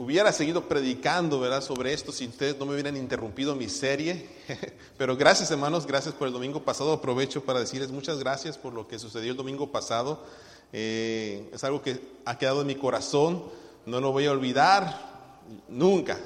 hubiera 0.00 0.32
seguido 0.32 0.66
predicando, 0.66 1.38
¿verdad? 1.38 1.60
Sobre 1.60 1.92
esto 1.92 2.10
si 2.10 2.26
ustedes 2.26 2.58
no 2.58 2.64
me 2.64 2.72
hubieran 2.72 2.96
interrumpido 2.96 3.54
mi 3.54 3.68
serie. 3.68 4.30
Pero 4.96 5.14
gracias, 5.14 5.50
hermanos, 5.50 5.86
gracias 5.86 6.14
por 6.14 6.26
el 6.26 6.32
domingo 6.32 6.64
pasado. 6.64 6.94
Aprovecho 6.94 7.44
para 7.44 7.60
decirles 7.60 7.90
muchas 7.90 8.18
gracias 8.18 8.56
por 8.56 8.72
lo 8.72 8.88
que 8.88 8.98
sucedió 8.98 9.32
el 9.32 9.36
domingo 9.36 9.70
pasado. 9.70 10.24
Eh, 10.72 11.50
es 11.52 11.62
algo 11.64 11.82
que 11.82 12.00
ha 12.24 12.38
quedado 12.38 12.62
en 12.62 12.68
mi 12.68 12.76
corazón. 12.76 13.44
No 13.84 14.00
lo 14.00 14.10
voy 14.10 14.24
a 14.24 14.32
olvidar 14.32 15.36
nunca. 15.68 16.18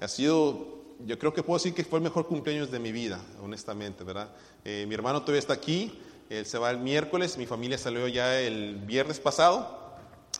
Ha 0.00 0.08
sido, 0.08 0.82
yo 1.06 1.18
creo 1.18 1.32
que 1.32 1.42
puedo 1.42 1.56
decir 1.56 1.72
que 1.72 1.82
fue 1.82 2.00
el 2.00 2.02
mejor 2.02 2.26
cumpleaños 2.26 2.70
de 2.70 2.78
mi 2.78 2.92
vida, 2.92 3.22
honestamente, 3.42 4.04
¿verdad? 4.04 4.28
Eh, 4.66 4.84
mi 4.86 4.94
hermano 4.94 5.22
todavía 5.22 5.40
está 5.40 5.54
aquí. 5.54 5.98
Él 6.28 6.44
se 6.44 6.58
va 6.58 6.70
el 6.70 6.78
miércoles. 6.78 7.38
Mi 7.38 7.46
familia 7.46 7.78
salió 7.78 8.06
ya 8.06 8.38
el 8.38 8.76
viernes 8.84 9.18
pasado. 9.18 9.82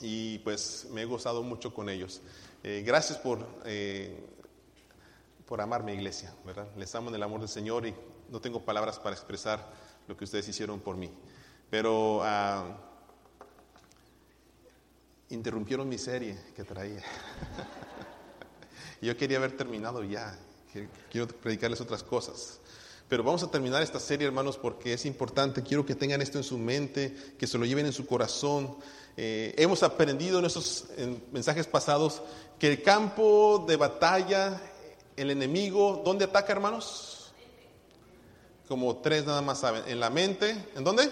Y 0.02 0.38
pues 0.40 0.86
me 0.90 1.02
he 1.02 1.04
gozado 1.06 1.42
mucho 1.42 1.72
con 1.72 1.88
ellos. 1.88 2.20
Eh, 2.66 2.82
gracias 2.82 3.18
por, 3.18 3.46
eh, 3.66 4.24
por 5.44 5.60
amar 5.60 5.82
mi 5.82 5.92
iglesia, 5.92 6.34
¿verdad? 6.46 6.66
Les 6.78 6.94
amo 6.94 7.10
en 7.10 7.16
el 7.16 7.22
amor 7.22 7.40
del 7.40 7.48
Señor 7.50 7.86
y 7.86 7.94
no 8.30 8.40
tengo 8.40 8.64
palabras 8.64 8.98
para 8.98 9.14
expresar 9.14 9.70
lo 10.08 10.16
que 10.16 10.24
ustedes 10.24 10.48
hicieron 10.48 10.80
por 10.80 10.96
mí. 10.96 11.10
Pero 11.68 12.20
ah, 12.22 12.64
interrumpieron 15.28 15.86
mi 15.86 15.98
serie 15.98 16.38
que 16.56 16.64
traía. 16.64 17.02
Yo 19.02 19.14
quería 19.14 19.36
haber 19.36 19.54
terminado 19.58 20.02
ya. 20.02 20.34
Quiero 21.10 21.28
predicarles 21.28 21.82
otras 21.82 22.02
cosas. 22.02 22.60
Pero 23.10 23.22
vamos 23.22 23.42
a 23.42 23.50
terminar 23.50 23.82
esta 23.82 24.00
serie, 24.00 24.26
hermanos, 24.26 24.56
porque 24.56 24.94
es 24.94 25.04
importante. 25.04 25.62
Quiero 25.62 25.84
que 25.84 25.94
tengan 25.94 26.22
esto 26.22 26.38
en 26.38 26.44
su 26.44 26.56
mente, 26.56 27.14
que 27.38 27.46
se 27.46 27.58
lo 27.58 27.66
lleven 27.66 27.84
en 27.84 27.92
su 27.92 28.06
corazón. 28.06 28.78
Eh, 29.16 29.54
hemos 29.58 29.82
aprendido 29.82 30.40
en 30.40 30.46
esos 30.46 30.86
mensajes 31.30 31.66
pasados 31.66 32.22
que 32.58 32.68
el 32.68 32.82
campo 32.82 33.64
de 33.66 33.76
batalla, 33.76 34.60
el 35.16 35.30
enemigo, 35.30 36.02
¿dónde 36.04 36.24
ataca, 36.24 36.52
hermanos? 36.52 37.32
Como 38.68 38.96
tres 38.96 39.24
nada 39.24 39.42
más 39.42 39.60
saben. 39.60 39.84
En 39.86 40.00
la 40.00 40.10
mente, 40.10 40.68
¿en 40.74 40.82
dónde? 40.82 41.10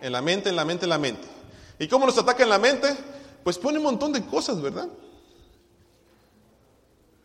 En 0.00 0.12
la 0.12 0.20
mente, 0.20 0.48
en 0.48 0.56
la 0.56 0.64
mente, 0.64 0.84
en 0.84 0.90
la 0.90 0.98
mente. 0.98 1.28
¿Y 1.78 1.88
cómo 1.88 2.06
nos 2.06 2.18
ataca 2.18 2.42
en 2.42 2.48
la 2.48 2.58
mente? 2.58 2.94
Pues 3.42 3.58
pone 3.58 3.78
un 3.78 3.84
montón 3.84 4.12
de 4.12 4.24
cosas, 4.26 4.60
¿verdad? 4.60 4.88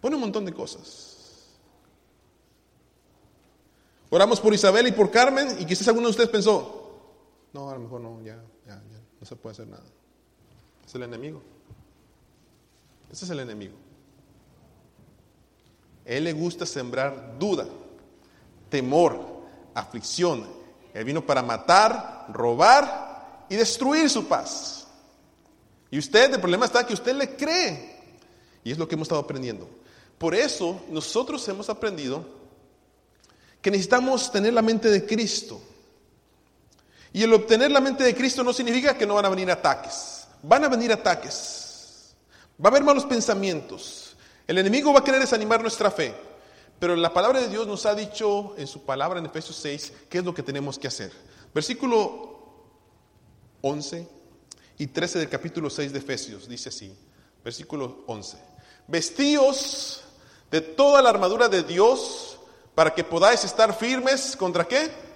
Pone 0.02 0.16
un 0.16 0.22
montón 0.22 0.46
de 0.46 0.54
cosas. 0.54 1.18
Oramos 4.10 4.40
por 4.40 4.54
Isabel 4.54 4.88
y 4.88 4.92
por 4.92 5.12
Carmen 5.12 5.58
y 5.60 5.66
quizás 5.66 5.88
alguno 5.88 6.08
de 6.08 6.12
ustedes 6.12 6.30
pensó, 6.30 6.80
no, 7.54 7.70
a 7.70 7.74
lo 7.74 7.80
mejor 7.80 8.02
no, 8.02 8.22
ya, 8.24 8.42
no 9.20 9.28
se 9.28 9.36
puede 9.36 9.54
hacer 9.54 9.68
nada. 9.68 9.84
Es 10.86 10.96
el 10.96 11.04
enemigo. 11.04 11.42
Ese 13.12 13.26
es 13.26 13.32
el 13.32 13.40
enemigo. 13.40 13.76
Él 16.06 16.24
le 16.24 16.34
gusta 16.34 16.66
sembrar 16.66 17.38
duda, 17.38 17.68
temor, 18.70 19.20
aflicción. 19.74 20.48
Él 20.94 21.04
vino 21.04 21.26
para 21.26 21.44
matar, 21.44 22.26
robar 22.30 23.46
y 23.50 23.56
destruir 23.56 24.10
su 24.10 24.28
paz. 24.28 24.88
Y 25.92 25.98
usted, 25.98 26.34
el 26.34 26.40
problema 26.40 26.66
está 26.66 26.86
que 26.86 26.94
usted 26.94 27.16
le 27.16 27.36
cree. 27.36 27.98
Y 28.64 28.72
es 28.72 28.78
lo 28.78 28.88
que 28.88 28.96
hemos 28.96 29.06
estado 29.06 29.22
aprendiendo. 29.22 29.70
Por 30.18 30.36
eso 30.36 30.82
nosotros 30.90 31.48
hemos 31.48 31.70
aprendido 31.70 32.26
que 33.62 33.72
necesitamos 33.72 34.32
tener 34.32 34.54
la 34.54 34.62
mente 34.62 34.90
de 34.90 35.06
Cristo. 35.06 35.62
Y 37.12 37.24
el 37.24 37.34
obtener 37.34 37.72
la 37.72 37.82
mente 37.82 38.04
de 38.04 38.16
Cristo 38.16 38.44
no 38.44 38.54
significa 38.54 38.98
que 38.98 39.06
no 39.06 39.16
van 39.16 39.26
a 39.26 39.30
venir 39.30 39.50
ataques. 39.50 40.28
Van 40.44 40.64
a 40.64 40.70
venir 40.70 40.92
ataques. 40.92 42.16
Va 42.64 42.68
a 42.68 42.72
haber 42.72 42.84
malos 42.84 43.06
pensamientos. 43.06 44.16
El 44.48 44.58
enemigo 44.58 44.94
va 44.94 45.00
a 45.00 45.04
querer 45.04 45.20
desanimar 45.20 45.62
nuestra 45.62 45.92
fe. 45.92 46.14
Pero 46.80 46.96
la 46.96 47.14
palabra 47.14 47.42
de 47.42 47.50
Dios 47.50 47.68
nos 47.68 47.86
ha 47.86 47.94
dicho 47.94 48.56
en 48.58 48.68
su 48.68 48.84
palabra 48.84 49.20
en 49.20 49.26
Efesios 49.26 49.58
6 49.58 49.94
qué 50.10 50.20
es 50.20 50.24
lo 50.24 50.34
que 50.34 50.44
tenemos 50.44 50.80
que 50.80 50.88
hacer. 50.88 51.12
Versículo 51.54 52.40
11 53.62 54.08
y 54.78 54.88
13 54.88 55.20
del 55.20 55.30
capítulo 55.30 55.70
6 55.70 55.92
de 55.92 56.00
Efesios 56.00 56.48
dice 56.48 56.70
así. 56.70 56.96
Versículo 57.44 58.04
11. 58.08 58.38
Vestíos 58.88 60.04
de 60.50 60.62
toda 60.62 61.02
la 61.02 61.10
armadura 61.10 61.50
de 61.50 61.64
Dios 61.64 62.40
para 62.76 62.94
que 62.94 63.04
podáis 63.04 63.44
estar 63.44 63.78
firmes 63.78 64.38
contra 64.38 64.66
qué? 64.66 65.09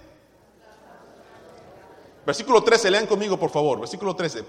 Versículo 2.24 2.62
13, 2.62 2.90
lean 2.90 3.06
conmigo 3.06 3.38
por 3.38 3.50
favor. 3.50 3.80
Versículo 3.80 4.16
13. 4.16 4.44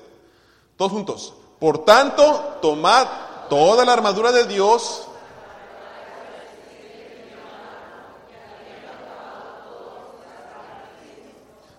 Todos 0.78 0.92
juntos. 0.92 1.34
Por 1.60 1.86
tanto, 1.86 2.58
tomad 2.62 3.08
toda 3.50 3.86
la 3.86 3.94
armadura 3.94 4.32
de 4.32 4.46
Dios. 4.46 5.08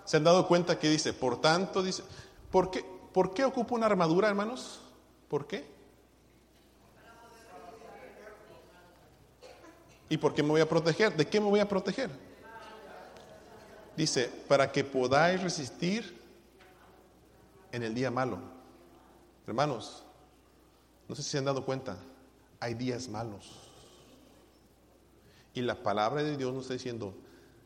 ¿Se 0.04 0.16
han 0.16 0.24
dado 0.24 0.46
cuenta 0.46 0.78
que 0.78 0.88
dice, 0.88 1.12
por 1.12 1.40
tanto, 1.40 1.82
dice, 1.82 2.04
¿por 2.50 2.70
qué, 2.70 2.84
¿por 3.12 3.34
qué 3.34 3.44
ocupo 3.44 3.74
una 3.74 3.86
armadura, 3.86 4.28
hermanos? 4.28 4.80
¿Por 5.28 5.46
qué? 5.46 5.68
¿Y 10.08 10.16
por 10.16 10.32
qué 10.32 10.42
me 10.42 10.50
voy 10.50 10.60
a 10.60 10.68
proteger? 10.68 11.16
¿De 11.16 11.26
qué 11.26 11.40
me 11.40 11.48
voy 11.48 11.58
a 11.58 11.68
proteger? 11.68 12.10
Dice, 13.96 14.30
para 14.48 14.70
que 14.70 14.84
podáis 14.84 15.42
resistir 15.42 16.20
en 17.72 17.82
el 17.82 17.94
día 17.94 18.10
malo. 18.10 18.38
Hermanos, 19.46 20.04
no 21.08 21.14
sé 21.14 21.22
si 21.22 21.30
se 21.30 21.38
han 21.38 21.44
dado 21.44 21.64
cuenta, 21.64 21.96
hay 22.60 22.74
días 22.74 23.08
malos. 23.08 23.50
Y 25.54 25.62
la 25.62 25.82
palabra 25.82 26.22
de 26.22 26.36
Dios 26.36 26.52
nos 26.52 26.64
está 26.64 26.74
diciendo, 26.74 27.14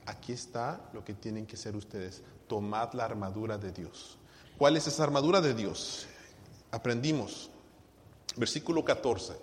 aquí 0.06 0.32
está 0.32 0.88
lo 0.92 1.04
que 1.04 1.14
tienen 1.14 1.46
que 1.46 1.56
ser 1.56 1.74
ustedes. 1.74 2.22
Tomad 2.46 2.92
la 2.92 3.04
armadura 3.04 3.58
de 3.58 3.72
Dios. 3.72 4.16
¿Cuál 4.56 4.76
es 4.76 4.86
esa 4.86 5.02
armadura 5.02 5.40
de 5.40 5.54
Dios? 5.54 6.06
Aprendimos. 6.70 7.50
Versículo 8.36 8.84
14. 8.84 9.34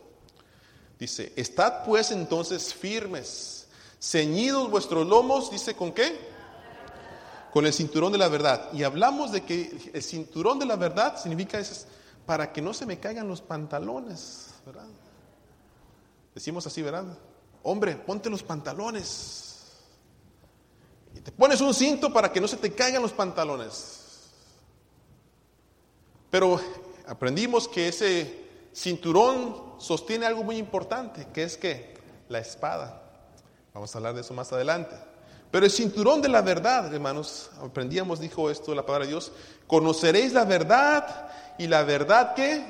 Dice, 0.99 1.33
estad 1.35 1.83
pues 1.85 2.11
entonces 2.11 2.73
firmes, 2.73 3.67
ceñidos 3.99 4.69
vuestros 4.71 5.05
lomos, 5.05 5.51
dice, 5.51 5.75
¿con 5.75 5.91
qué? 5.91 6.36
Con 7.51 7.65
el 7.65 7.73
cinturón 7.73 8.11
de 8.11 8.17
la 8.17 8.27
verdad. 8.27 8.71
Y 8.73 8.83
hablamos 8.83 9.31
de 9.31 9.41
que 9.41 9.91
el 9.93 10.03
cinturón 10.03 10.59
de 10.59 10.65
la 10.65 10.75
verdad 10.75 11.21
significa 11.21 11.59
para 12.25 12.51
que 12.51 12.61
no 12.61 12.73
se 12.73 12.85
me 12.85 12.99
caigan 12.99 13.27
los 13.27 13.41
pantalones, 13.41 14.53
¿verdad? 14.65 14.85
Decimos 16.35 16.67
así, 16.67 16.81
¿verdad? 16.81 17.05
Hombre, 17.63 17.95
ponte 17.95 18.29
los 18.29 18.43
pantalones. 18.43 19.47
Y 21.15 21.21
te 21.21 21.31
pones 21.31 21.61
un 21.61 21.73
cinto 21.73 22.13
para 22.13 22.31
que 22.31 22.39
no 22.39 22.47
se 22.47 22.57
te 22.57 22.73
caigan 22.73 23.01
los 23.01 23.13
pantalones. 23.13 24.29
Pero 26.29 26.59
aprendimos 27.07 27.67
que 27.67 27.87
ese 27.87 28.45
cinturón 28.73 29.75
sostiene 29.79 30.25
algo 30.25 30.43
muy 30.43 30.57
importante, 30.57 31.27
que 31.33 31.43
es 31.43 31.57
que 31.57 31.97
la 32.29 32.39
espada. 32.39 33.01
Vamos 33.73 33.95
a 33.95 33.97
hablar 33.97 34.13
de 34.13 34.21
eso 34.21 34.33
más 34.33 34.51
adelante. 34.51 34.95
Pero 35.51 35.65
el 35.65 35.71
cinturón 35.71 36.21
de 36.21 36.29
la 36.29 36.41
verdad, 36.41 36.93
hermanos, 36.93 37.49
aprendíamos, 37.63 38.19
dijo 38.19 38.49
esto 38.49 38.75
la 38.75 38.85
palabra 38.85 39.05
de 39.05 39.11
Dios, 39.11 39.31
conoceréis 39.65 40.33
la 40.33 40.45
verdad 40.45 41.29
y 41.57 41.67
la 41.67 41.83
verdad 41.83 42.33
que 42.33 42.63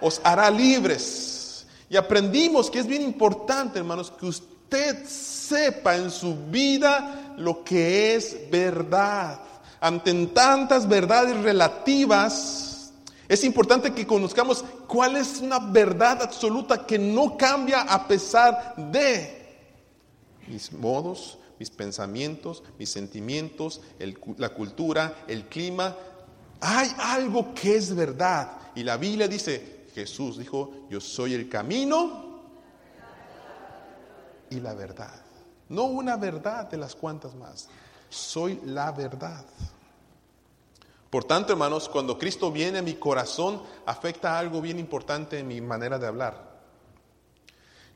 os 0.00 0.20
hará 0.22 0.50
libres. 0.50 1.66
Y 1.88 1.96
aprendimos 1.96 2.70
que 2.70 2.78
es 2.78 2.86
bien 2.86 3.02
importante, 3.02 3.80
hermanos, 3.80 4.12
que 4.12 4.26
usted 4.26 5.04
sepa 5.06 5.96
en 5.96 6.10
su 6.10 6.36
vida 6.46 7.34
lo 7.36 7.64
que 7.64 8.14
es 8.14 8.48
verdad. 8.50 9.40
Ante 9.80 10.26
tantas 10.26 10.88
verdades 10.88 11.36
relativas, 11.42 12.92
es 13.28 13.44
importante 13.44 13.92
que 13.92 14.06
conozcamos 14.06 14.64
cuál 14.86 15.16
es 15.16 15.40
una 15.40 15.58
verdad 15.58 16.22
absoluta 16.22 16.86
que 16.86 16.98
no 16.98 17.36
cambia 17.36 17.82
a 17.82 18.06
pesar 18.06 18.74
de 18.76 19.40
mis 20.46 20.72
modos, 20.72 21.38
mis 21.60 21.70
pensamientos, 21.70 22.62
mis 22.78 22.90
sentimientos, 22.90 23.82
la 24.38 24.48
cultura, 24.48 25.24
el 25.28 25.44
clima, 25.44 25.94
hay 26.58 26.90
algo 26.98 27.54
que 27.54 27.76
es 27.76 27.94
verdad. 27.94 28.50
Y 28.74 28.82
la 28.82 28.96
Biblia 28.96 29.28
dice, 29.28 29.84
Jesús 29.94 30.38
dijo, 30.38 30.86
yo 30.88 31.00
soy 31.00 31.34
el 31.34 31.50
camino 31.50 32.40
y 34.48 34.58
la 34.58 34.72
verdad. 34.72 35.20
No 35.68 35.84
una 35.84 36.16
verdad 36.16 36.68
de 36.70 36.78
las 36.78 36.96
cuantas 36.96 37.34
más. 37.34 37.68
Soy 38.08 38.58
la 38.64 38.90
verdad. 38.92 39.44
Por 41.10 41.24
tanto, 41.24 41.52
hermanos, 41.52 41.90
cuando 41.90 42.18
Cristo 42.18 42.50
viene 42.50 42.78
a 42.78 42.82
mi 42.82 42.94
corazón, 42.94 43.62
afecta 43.84 44.38
algo 44.38 44.62
bien 44.62 44.78
importante 44.78 45.38
en 45.38 45.48
mi 45.48 45.60
manera 45.60 45.98
de 45.98 46.06
hablar. 46.06 46.58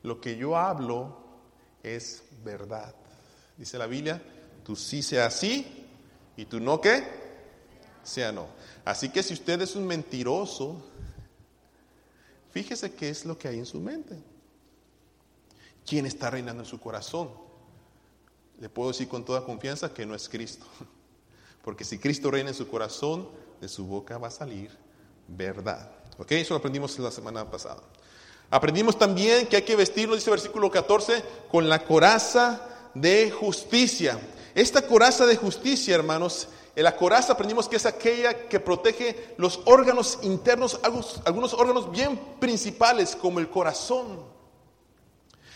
Lo 0.03 0.21
que 0.21 0.37
yo 0.37 0.55
hablo 0.55 1.17
es 1.81 2.23
verdad. 2.43 2.93
Dice 3.57 3.77
la 3.77 3.87
Biblia, 3.87 4.21
tú 4.63 4.75
sí 4.75 5.01
sea 5.01 5.27
así 5.27 5.85
y 6.35 6.45
tú 6.45 6.59
no 6.59 6.81
qué 6.81 7.03
sea 8.03 8.31
no. 8.31 8.47
Así 8.83 9.09
que 9.09 9.23
si 9.23 9.33
usted 9.33 9.61
es 9.61 9.75
un 9.75 9.87
mentiroso, 9.87 10.83
Fíjese 12.55 12.93
qué 12.93 13.09
es 13.09 13.25
lo 13.25 13.37
que 13.37 13.49
hay 13.49 13.59
en 13.59 13.65
su 13.65 13.81
mente. 13.81 14.15
¿Quién 15.85 16.05
está 16.05 16.29
reinando 16.29 16.63
en 16.63 16.69
su 16.69 16.79
corazón? 16.79 17.29
Le 18.61 18.69
puedo 18.69 18.91
decir 18.91 19.09
con 19.09 19.25
toda 19.25 19.43
confianza 19.43 19.93
que 19.93 20.05
no 20.05 20.15
es 20.15 20.29
Cristo. 20.29 20.65
Porque 21.65 21.83
si 21.83 21.99
Cristo 21.99 22.31
reina 22.31 22.51
en 22.51 22.55
su 22.55 22.69
corazón, 22.69 23.27
de 23.59 23.67
su 23.67 23.85
boca 23.85 24.17
va 24.17 24.29
a 24.29 24.31
salir 24.31 24.71
verdad. 25.27 25.91
¿Ok? 26.17 26.31
Eso 26.31 26.53
lo 26.53 26.59
aprendimos 26.59 26.97
la 26.97 27.11
semana 27.11 27.51
pasada. 27.51 27.83
Aprendimos 28.49 28.97
también 28.97 29.47
que 29.47 29.57
hay 29.57 29.63
que 29.63 29.75
vestirnos, 29.75 30.19
dice 30.19 30.29
el 30.29 30.37
versículo 30.37 30.71
14, 30.71 31.25
con 31.51 31.67
la 31.67 31.83
coraza 31.83 32.74
de 32.95 33.29
justicia. 33.29 34.19
Esta 34.55 34.81
coraza 34.81 35.25
de 35.27 35.35
justicia, 35.35 35.93
hermanos, 35.93 36.47
en 36.75 36.83
la 36.83 36.95
coraza 36.95 37.33
aprendimos 37.33 37.69
que 37.69 37.75
es 37.75 37.85
aquella 37.85 38.47
que 38.47 38.59
protege 38.59 39.35
los 39.37 39.61
órganos 39.65 40.19
internos, 40.23 40.79
algunos 41.25 41.53
órganos 41.53 41.91
bien 41.91 42.19
principales 42.39 43.15
como 43.15 43.39
el 43.39 43.49
corazón. 43.49 44.33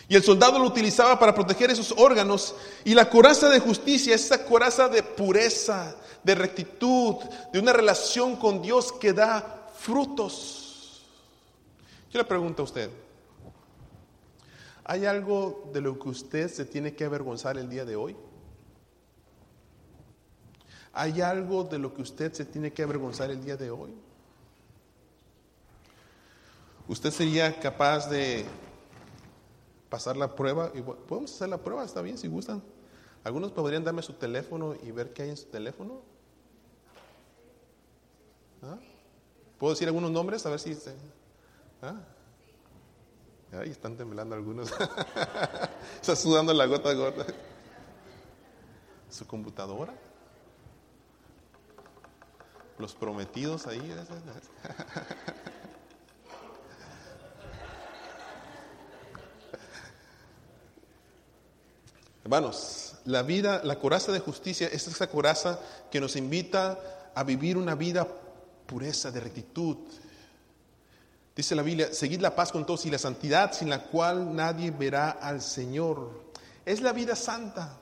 Y 0.07 0.15
el 0.15 0.23
soldado 0.23 0.57
lo 0.57 0.65
utilizaba 0.65 1.19
para 1.19 1.35
proteger 1.35 1.69
esos 1.69 1.93
órganos. 1.97 2.55
Y 2.83 2.95
la 2.95 3.09
coraza 3.09 3.47
de 3.49 3.59
justicia 3.59 4.15
es 4.15 4.25
esa 4.25 4.43
coraza 4.43 4.87
de 4.87 5.03
pureza, 5.03 5.95
de 6.23 6.35
rectitud, 6.35 7.15
de 7.53 7.59
una 7.59 7.73
relación 7.73 8.35
con 8.35 8.61
Dios 8.61 8.91
que 8.93 9.13
da 9.13 9.67
frutos. 9.77 11.03
Yo 12.11 12.17
le 12.17 12.25
pregunto 12.25 12.63
a 12.63 12.65
usted, 12.65 12.89
¿hay 14.89 15.05
algo 15.05 15.69
de 15.71 15.81
lo 15.81 15.99
que 15.99 16.09
usted 16.09 16.49
se 16.49 16.65
tiene 16.65 16.95
que 16.95 17.05
avergonzar 17.05 17.59
el 17.59 17.69
día 17.69 17.85
de 17.85 17.95
hoy? 17.95 18.17
¿Hay 20.93 21.21
algo 21.21 21.63
de 21.63 21.77
lo 21.77 21.93
que 21.93 22.01
usted 22.01 22.33
se 22.33 22.43
tiene 22.43 22.73
que 22.73 22.81
avergonzar 22.81 23.29
el 23.29 23.45
día 23.45 23.55
de 23.55 23.69
hoy? 23.69 23.93
¿Usted 26.87 27.11
sería 27.11 27.59
capaz 27.59 28.09
de 28.09 28.47
pasar 29.91 30.17
la 30.17 30.33
prueba. 30.33 30.71
Podemos 31.07 31.31
hacer 31.33 31.49
la 31.49 31.59
prueba, 31.59 31.85
está 31.85 32.01
bien, 32.01 32.17
si 32.17 32.27
gustan. 32.27 32.63
Algunos 33.23 33.51
podrían 33.51 33.83
darme 33.83 34.01
su 34.01 34.13
teléfono 34.13 34.73
y 34.81 34.89
ver 34.89 35.13
qué 35.13 35.21
hay 35.21 35.29
en 35.29 35.37
su 35.37 35.45
teléfono. 35.49 36.01
¿Ah? 38.63 38.79
¿Puedo 39.59 39.73
decir 39.73 39.87
algunos 39.87 40.09
nombres? 40.09 40.47
A 40.47 40.49
ver 40.49 40.59
si... 40.59 40.75
¿Ah? 41.79 42.01
Ahí 43.51 43.71
están 43.71 43.97
temblando 43.97 44.35
algunos. 44.35 44.71
Está 45.95 46.15
sudando 46.15 46.53
la 46.53 46.67
gota 46.67 46.93
gorda. 46.93 47.25
Su 49.09 49.25
computadora. 49.25 49.93
Los 52.77 52.93
prometidos 52.93 53.65
ahí. 53.65 53.79
Hermanos, 62.23 62.95
la 63.05 63.23
vida, 63.23 63.61
la 63.63 63.79
coraza 63.79 64.11
de 64.11 64.19
justicia 64.19 64.67
es 64.67 64.87
esa 64.87 65.09
coraza 65.09 65.59
que 65.89 65.99
nos 65.99 66.15
invita 66.15 66.77
a 67.15 67.23
vivir 67.23 67.57
una 67.57 67.73
vida 67.73 68.07
pureza, 68.67 69.09
de 69.09 69.19
rectitud. 69.19 69.77
Dice 71.39 71.55
la 71.55 71.61
Biblia, 71.61 71.93
seguid 71.93 72.19
la 72.19 72.35
paz 72.35 72.51
con 72.51 72.65
todos 72.65 72.85
y 72.85 72.89
la 72.89 72.97
santidad 72.97 73.53
sin 73.53 73.69
la 73.69 73.79
cual 73.83 74.35
nadie 74.35 74.71
verá 74.71 75.11
al 75.11 75.41
Señor. 75.41 76.33
Es 76.65 76.81
la 76.81 76.91
vida 76.91 77.15
santa. 77.15 77.77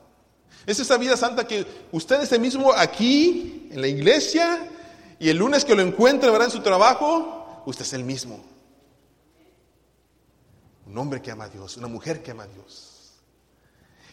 Es 0.67 0.79
esa 0.79 0.95
vida 0.97 1.17
santa 1.17 1.47
que 1.47 1.65
usted 1.91 2.21
es 2.21 2.31
el 2.33 2.39
mismo 2.39 2.71
aquí, 2.71 3.67
en 3.71 3.81
la 3.81 3.87
iglesia, 3.87 4.59
y 5.17 5.29
el 5.29 5.37
lunes 5.37 5.65
que 5.65 5.73
lo 5.73 5.81
encuentre, 5.81 6.29
¿verdad? 6.29 6.49
En 6.49 6.51
su 6.51 6.59
trabajo, 6.59 7.63
usted 7.65 7.83
es 7.83 7.93
el 7.93 8.03
mismo. 8.03 8.39
Un 10.85 10.95
hombre 10.95 11.19
que 11.19 11.31
ama 11.31 11.45
a 11.45 11.49
Dios, 11.49 11.77
una 11.77 11.87
mujer 11.87 12.21
que 12.21 12.29
ama 12.29 12.43
a 12.43 12.47
Dios. 12.47 13.13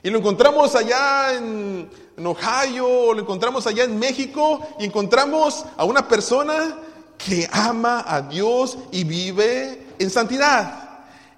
Y 0.03 0.09
lo 0.09 0.21
encontramos 0.21 0.75
allá 0.75 1.35
en, 1.35 1.91
Ohio, 2.17 2.89
o 2.89 3.13
lo 3.13 3.21
encontramos 3.21 3.67
allá 3.67 3.85
en 3.85 3.99
México, 3.99 4.67
y 4.79 4.87
encontramos 4.87 5.67
a 5.77 5.85
una 5.85 6.09
persona 6.09 6.79
que 7.19 7.49
ama 7.53 8.05
a 8.07 8.23
Dios 8.23 8.79
y 8.93 9.05
vive 9.05 9.87
en 9.99 10.11
santidad. 10.11 10.85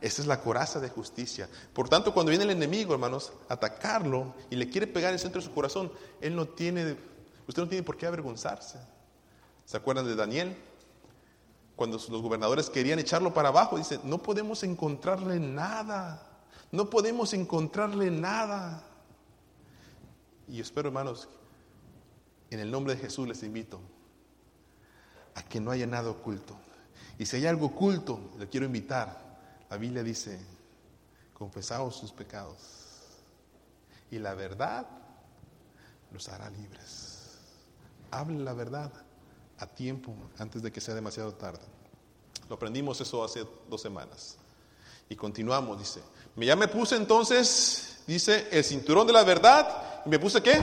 Esa 0.01 0.23
es 0.23 0.29
la 0.29 0.41
coraza 0.41 0.79
de 0.79 0.89
justicia. 0.89 1.49
Por 1.73 1.89
tanto, 1.89 2.13
cuando 2.13 2.31
viene 2.31 2.45
el 2.45 2.51
enemigo, 2.51 2.93
hermanos, 2.93 3.33
a 3.49 3.55
atacarlo 3.55 4.35
y 4.51 4.57
le 4.57 4.69
quiere 4.69 4.87
pegar 4.87 5.13
el 5.13 5.19
centro 5.19 5.41
de 5.41 5.47
su 5.47 5.53
corazón, 5.53 5.91
él 6.21 6.37
no 6.37 6.47
tiene, 6.47 6.97
usted 7.49 7.63
no 7.63 7.69
tiene 7.69 7.83
por 7.83 7.97
qué 7.97 8.07
avergonzarse. 8.07 8.79
¿Se 9.65 9.77
acuerdan 9.77 10.07
de 10.07 10.15
Daniel? 10.15 10.57
Cuando 11.75 11.97
los 11.97 12.23
gobernadores 12.23 12.71
querían 12.71 12.99
echarlo 12.99 13.35
para 13.35 13.49
abajo, 13.49 13.77
dice, 13.77 13.99
no 14.05 14.23
podemos 14.23 14.63
encontrarle 14.63 15.41
nada. 15.41 16.27
No 16.71 16.89
podemos 16.89 17.33
encontrarle 17.35 18.11
nada. 18.11 18.83
Y 20.49 20.61
espero, 20.61 20.89
hermanos, 20.89 21.29
en 22.51 22.61
el 22.61 22.71
nombre 22.71 22.95
de 22.95 23.01
Jesús 23.01 23.27
les 23.27 23.43
invito 23.43 23.81
a 25.37 25.43
que 25.43 25.61
no 25.61 25.71
haya 25.71 25.87
nada 25.87 26.11
oculto. 26.11 26.57
Y 27.19 27.27
si 27.27 27.37
hay 27.37 27.47
algo 27.47 27.67
oculto, 27.67 28.19
le 28.39 28.49
quiero 28.49 28.67
invitar. 28.67 29.25
La 29.71 29.77
Biblia 29.77 30.03
dice, 30.03 30.41
confesaos 31.35 31.95
sus 31.95 32.11
pecados. 32.11 32.57
Y 34.11 34.19
la 34.19 34.35
verdad 34.35 34.87
los 36.13 36.29
hará 36.29 36.51
libres. 36.51 37.39
Hable 38.11 38.43
la 38.43 38.55
verdad 38.55 38.91
a 39.59 39.67
tiempo, 39.67 40.15
antes 40.39 40.63
de 40.63 40.73
que 40.73 40.81
sea 40.81 40.95
demasiado 40.95 41.33
tarde. 41.35 41.65
Lo 42.49 42.57
aprendimos 42.57 43.01
eso 43.01 43.23
hace 43.23 43.47
dos 43.69 43.83
semanas. 43.83 44.37
Y 45.09 45.17
continuamos, 45.17 45.79
dice, 45.79 46.01
ya 46.37 46.57
me 46.57 46.69
puse 46.69 46.97
entonces, 46.97 47.99
dice, 48.07 48.49
el 48.51 48.65
cinturón 48.65 49.07
de 49.07 49.13
la 49.13 49.25
verdad, 49.25 50.03
y 50.07 50.09
me 50.09 50.19
puse 50.19 50.43
qué? 50.43 50.63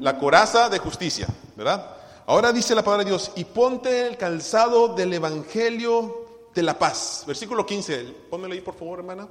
La 0.00 0.18
coraza 0.18 0.68
de 0.68 0.78
justicia, 0.78 1.28
¿verdad? 1.56 2.01
Ahora 2.32 2.50
dice 2.50 2.74
la 2.74 2.82
palabra 2.82 3.04
de 3.04 3.10
Dios, 3.10 3.30
y 3.36 3.44
ponte 3.44 4.06
el 4.06 4.16
calzado 4.16 4.94
del 4.94 5.12
evangelio 5.12 6.48
de 6.54 6.62
la 6.62 6.78
paz. 6.78 7.24
Versículo 7.26 7.66
15, 7.66 8.04
pónmelo 8.30 8.54
ahí 8.54 8.62
por 8.62 8.74
favor, 8.74 9.00
hermana. 9.00 9.28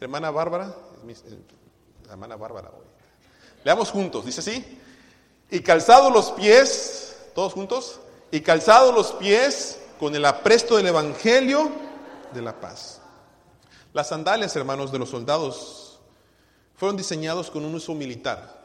Hermana 0.00 0.30
Bárbara, 0.30 0.74
eh, 1.06 1.38
hermana 2.08 2.36
Bárbara 2.36 2.70
hoy. 2.70 2.86
Leamos 3.62 3.90
juntos, 3.90 4.24
dice 4.24 4.40
así, 4.40 4.80
y 5.50 5.60
calzado 5.60 6.08
los 6.08 6.32
pies, 6.32 7.14
todos 7.34 7.52
juntos, 7.52 8.00
y 8.30 8.40
calzado 8.40 8.90
los 8.90 9.12
pies 9.12 9.78
con 10.00 10.16
el 10.16 10.24
apresto 10.24 10.78
del 10.78 10.86
evangelio 10.86 11.70
de 12.32 12.40
la 12.40 12.58
paz. 12.58 13.02
Las 13.92 14.08
sandalias, 14.08 14.56
hermanos, 14.56 14.90
de 14.90 14.98
los 14.98 15.10
soldados 15.10 16.00
fueron 16.74 16.96
diseñados 16.96 17.50
con 17.50 17.66
un 17.66 17.74
uso 17.74 17.92
militar. 17.92 18.64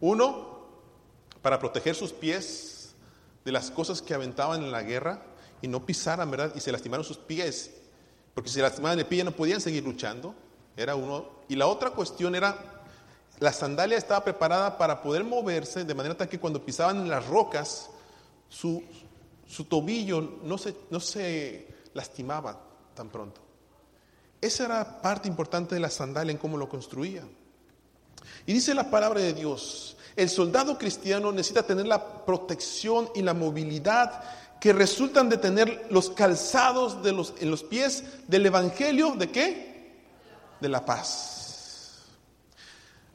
Uno, 0.00 0.58
para 1.40 1.60
proteger 1.60 1.94
sus 1.94 2.12
pies 2.12 2.78
de 3.44 3.52
las 3.52 3.70
cosas 3.70 4.02
que 4.02 4.14
aventaban 4.14 4.62
en 4.62 4.72
la 4.72 4.82
guerra 4.82 5.22
y 5.62 5.68
no 5.68 5.84
pisaran, 5.84 6.30
¿verdad? 6.30 6.52
Y 6.54 6.60
se 6.60 6.72
lastimaron 6.72 7.04
sus 7.04 7.18
pies, 7.18 7.70
porque 8.34 8.48
si 8.48 8.56
se 8.56 8.62
lastimaban 8.62 8.98
el 8.98 9.06
pie 9.06 9.18
ya 9.18 9.24
no 9.24 9.32
podían 9.32 9.60
seguir 9.60 9.84
luchando. 9.84 10.34
Era 10.76 10.94
uno. 10.94 11.26
Y 11.48 11.56
la 11.56 11.66
otra 11.66 11.90
cuestión 11.90 12.34
era, 12.34 12.56
la 13.38 13.52
sandalia 13.52 13.98
estaba 13.98 14.24
preparada 14.24 14.78
para 14.78 15.02
poder 15.02 15.24
moverse 15.24 15.84
de 15.84 15.94
manera 15.94 16.16
tal 16.16 16.28
que 16.28 16.38
cuando 16.38 16.64
pisaban 16.64 16.98
en 16.98 17.08
las 17.08 17.26
rocas, 17.26 17.90
su, 18.48 18.82
su 19.46 19.64
tobillo 19.64 20.38
no 20.42 20.58
se, 20.58 20.74
no 20.90 21.00
se 21.00 21.66
lastimaba 21.92 22.60
tan 22.94 23.08
pronto. 23.08 23.40
Esa 24.40 24.64
era 24.64 25.02
parte 25.02 25.28
importante 25.28 25.74
de 25.74 25.80
la 25.80 25.90
sandalia 25.90 26.32
en 26.32 26.38
cómo 26.38 26.56
lo 26.56 26.68
construía. 26.68 27.22
Y 28.46 28.52
dice 28.52 28.74
la 28.74 28.90
palabra 28.90 29.20
de 29.20 29.34
Dios, 29.34 29.96
el 30.16 30.28
soldado 30.28 30.76
cristiano 30.78 31.32
necesita 31.32 31.62
tener 31.62 31.86
la 31.86 32.24
protección 32.24 33.10
y 33.14 33.22
la 33.22 33.34
movilidad 33.34 34.22
que 34.60 34.72
resultan 34.72 35.28
de 35.28 35.38
tener 35.38 35.86
los 35.90 36.10
calzados 36.10 37.02
de 37.02 37.12
los, 37.12 37.34
en 37.40 37.50
los 37.50 37.64
pies 37.64 38.04
del 38.28 38.46
Evangelio, 38.46 39.14
¿de 39.16 39.30
qué? 39.30 40.02
De 40.60 40.68
la 40.68 40.84
paz. 40.84 41.40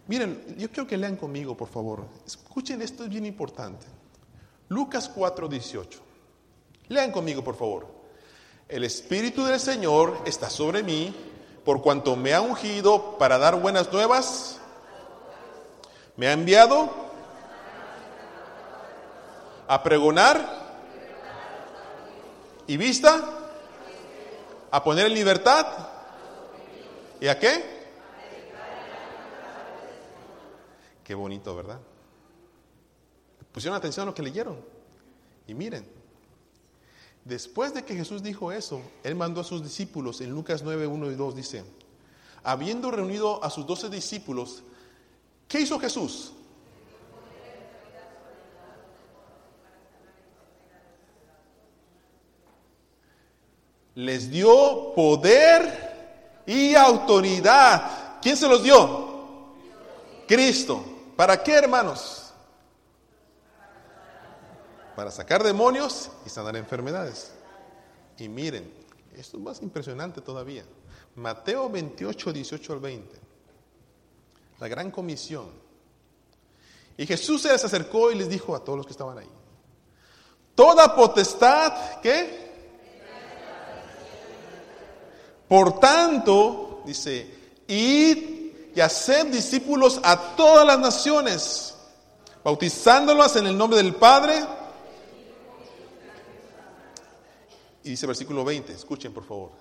Miren, 0.07 0.55
yo 0.57 0.69
quiero 0.69 0.87
que 0.87 0.97
lean 0.97 1.15
conmigo, 1.15 1.55
por 1.55 1.67
favor. 1.67 2.05
Escuchen, 2.25 2.81
esto 2.81 3.03
es 3.03 3.09
bien 3.09 3.25
importante. 3.25 3.85
Lucas 4.69 5.11
4:18. 5.13 5.99
Lean 6.89 7.11
conmigo, 7.11 7.43
por 7.43 7.55
favor. 7.55 7.87
El 8.67 8.83
Espíritu 8.83 9.45
del 9.45 9.59
Señor 9.59 10.17
está 10.25 10.49
sobre 10.49 10.83
mí, 10.83 11.13
por 11.63 11.81
cuanto 11.81 12.15
me 12.15 12.33
ha 12.33 12.41
ungido 12.41 13.17
para 13.17 13.37
dar 13.37 13.59
buenas 13.59 13.91
nuevas. 13.91 14.59
Me 16.17 16.27
ha 16.27 16.33
enviado 16.33 16.89
a 19.67 19.83
pregonar 19.83 20.65
y 22.67 22.77
vista, 22.77 23.23
a 24.71 24.83
poner 24.83 25.07
en 25.07 25.13
libertad. 25.13 25.65
¿Y 27.19 27.27
a 27.27 27.37
qué? 27.39 27.75
Qué 31.03 31.13
bonito, 31.13 31.55
¿verdad? 31.55 31.79
Pusieron 33.51 33.77
atención 33.77 34.03
a 34.03 34.05
lo 34.07 34.15
que 34.15 34.23
leyeron. 34.23 34.59
Y 35.47 35.53
miren, 35.53 35.85
Después 37.25 37.73
de 37.73 37.83
que 37.83 37.95
Jesús 37.95 38.21
dijo 38.21 38.51
eso, 38.51 38.83
Él 39.03 39.15
mandó 39.15 39.41
a 39.41 39.43
sus 39.43 39.63
discípulos 39.63 40.21
en 40.21 40.29
Lucas 40.29 40.61
9, 40.63 40.85
1 40.85 41.11
y 41.11 41.15
2, 41.15 41.35
dice, 41.35 41.65
habiendo 42.43 42.91
reunido 42.91 43.43
a 43.43 43.49
sus 43.49 43.65
doce 43.65 43.89
discípulos, 43.89 44.61
¿qué 45.47 45.59
hizo 45.61 45.79
Jesús? 45.79 46.31
Les 53.95 54.29
dio 54.29 54.93
poder 54.93 56.43
y 56.45 56.75
autoridad. 56.75 58.19
¿Quién 58.21 58.35
se 58.35 58.47
los 58.47 58.61
dio? 58.61 59.53
Cristo. 60.27 60.83
¿Para 61.15 61.41
qué, 61.41 61.53
hermanos? 61.53 62.33
Para 64.95 65.11
sacar 65.11 65.43
demonios 65.43 66.09
y 66.25 66.29
sanar 66.29 66.55
enfermedades. 66.55 67.31
Y 68.17 68.27
miren, 68.27 68.71
esto 69.15 69.37
es 69.37 69.43
más 69.43 69.61
impresionante 69.61 70.21
todavía. 70.21 70.63
Mateo 71.15 71.69
28, 71.69 72.33
18 72.33 72.73
al 72.73 72.79
20. 72.79 73.24
La 74.65 74.69
gran 74.69 74.89
comisión. 74.89 75.51
Y 76.97 77.05
Jesús 77.05 77.43
se 77.43 77.51
les 77.51 77.63
acercó 77.63 78.11
y 78.11 78.15
les 78.15 78.27
dijo 78.27 78.55
a 78.55 78.63
todos 78.63 78.75
los 78.75 78.87
que 78.87 78.93
estaban 78.93 79.15
ahí. 79.15 79.29
Toda 80.55 80.95
potestad, 80.95 82.01
¿qué? 82.01 82.51
Por 85.47 85.79
tanto, 85.79 86.81
dice, 86.83 87.31
id 87.67 88.17
y 88.73 88.81
haced 88.81 89.27
discípulos 89.27 89.99
a 90.01 90.35
todas 90.35 90.65
las 90.65 90.79
naciones, 90.79 91.75
bautizándolas 92.43 93.35
en 93.35 93.45
el 93.45 93.55
nombre 93.55 93.77
del 93.77 93.93
Padre. 93.93 94.43
Y 97.83 97.91
dice 97.91 98.07
versículo 98.07 98.43
20, 98.43 98.73
escuchen 98.73 99.13
por 99.13 99.25
favor, 99.27 99.51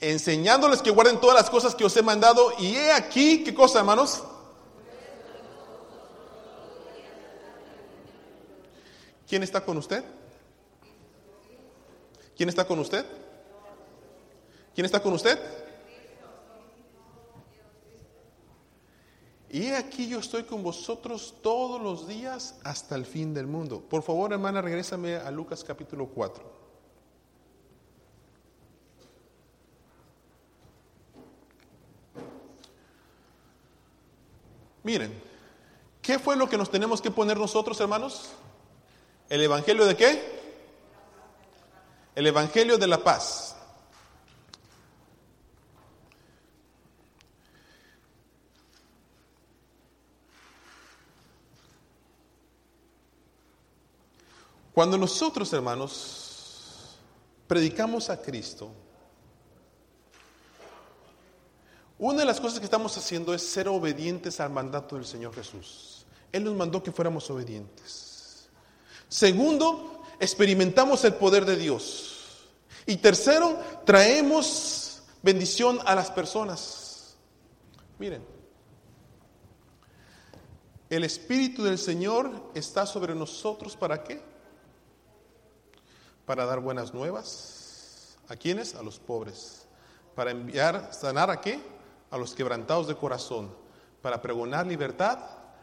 enseñándoles 0.00 0.80
que 0.80 0.90
guarden 0.90 1.20
todas 1.20 1.36
las 1.36 1.50
cosas 1.50 1.74
que 1.74 1.84
os 1.84 1.94
he 1.98 2.02
mandado. 2.02 2.54
Y 2.58 2.74
he 2.74 2.90
aquí, 2.90 3.44
¿qué 3.44 3.52
cosa, 3.52 3.80
hermanos? 3.80 4.22
¿Quién 9.28 9.42
está 9.42 9.64
con 9.64 9.76
usted? 9.76 10.04
¿Quién 12.36 12.48
está 12.48 12.66
con 12.66 12.78
usted? 12.78 13.04
¿Quién 14.74 14.84
está 14.84 15.02
con 15.02 15.14
usted? 15.14 15.38
Y 19.50 19.70
aquí 19.70 20.08
yo 20.08 20.18
estoy 20.18 20.44
con 20.44 20.62
vosotros 20.62 21.34
todos 21.40 21.80
los 21.80 22.06
días 22.06 22.58
hasta 22.62 22.94
el 22.94 23.06
fin 23.06 23.32
del 23.32 23.46
mundo. 23.46 23.80
Por 23.80 24.02
favor, 24.02 24.32
hermana, 24.32 24.60
regrésame 24.60 25.16
a 25.16 25.30
Lucas 25.30 25.64
capítulo 25.64 26.06
4. 26.08 26.56
Miren, 34.82 35.12
¿qué 36.02 36.18
fue 36.18 36.36
lo 36.36 36.48
que 36.48 36.56
nos 36.58 36.70
tenemos 36.70 37.00
que 37.00 37.10
poner 37.10 37.38
nosotros, 37.38 37.80
hermanos? 37.80 38.30
¿El 39.28 39.42
Evangelio 39.42 39.84
de 39.86 39.96
qué? 39.96 40.36
El 42.14 42.26
Evangelio 42.26 42.78
de 42.78 42.86
la 42.86 43.02
paz. 43.02 43.56
Cuando 54.72 54.98
nosotros, 54.98 55.52
hermanos, 55.54 56.98
predicamos 57.48 58.10
a 58.10 58.20
Cristo, 58.20 58.70
una 61.98 62.20
de 62.20 62.26
las 62.26 62.38
cosas 62.38 62.58
que 62.58 62.66
estamos 62.66 62.96
haciendo 62.98 63.32
es 63.32 63.40
ser 63.40 63.68
obedientes 63.68 64.38
al 64.38 64.50
mandato 64.50 64.96
del 64.96 65.06
Señor 65.06 65.34
Jesús. 65.34 66.04
Él 66.30 66.44
nos 66.44 66.54
mandó 66.54 66.82
que 66.82 66.92
fuéramos 66.92 67.30
obedientes. 67.30 68.05
Segundo, 69.08 70.02
experimentamos 70.20 71.04
el 71.04 71.14
poder 71.14 71.44
de 71.44 71.56
Dios. 71.56 72.48
Y 72.86 72.96
tercero, 72.96 73.58
traemos 73.84 75.02
bendición 75.22 75.78
a 75.84 75.94
las 75.94 76.10
personas. 76.10 77.16
Miren, 77.98 78.24
el 80.90 81.04
Espíritu 81.04 81.64
del 81.64 81.78
Señor 81.78 82.52
está 82.54 82.86
sobre 82.86 83.14
nosotros 83.14 83.76
para 83.76 84.04
qué? 84.04 84.22
para 86.26 86.44
dar 86.44 86.60
buenas 86.60 86.92
nuevas. 86.92 88.18
¿A 88.28 88.36
quiénes? 88.36 88.74
A 88.74 88.82
los 88.82 88.98
pobres. 88.98 89.66
Para 90.14 90.32
enviar, 90.32 90.92
sanar 90.92 91.30
a 91.30 91.40
qué? 91.40 91.60
A 92.10 92.18
los 92.18 92.34
quebrantados 92.34 92.88
de 92.88 92.96
corazón. 92.96 93.54
Para 94.02 94.20
pregonar 94.20 94.66
libertad 94.66 95.20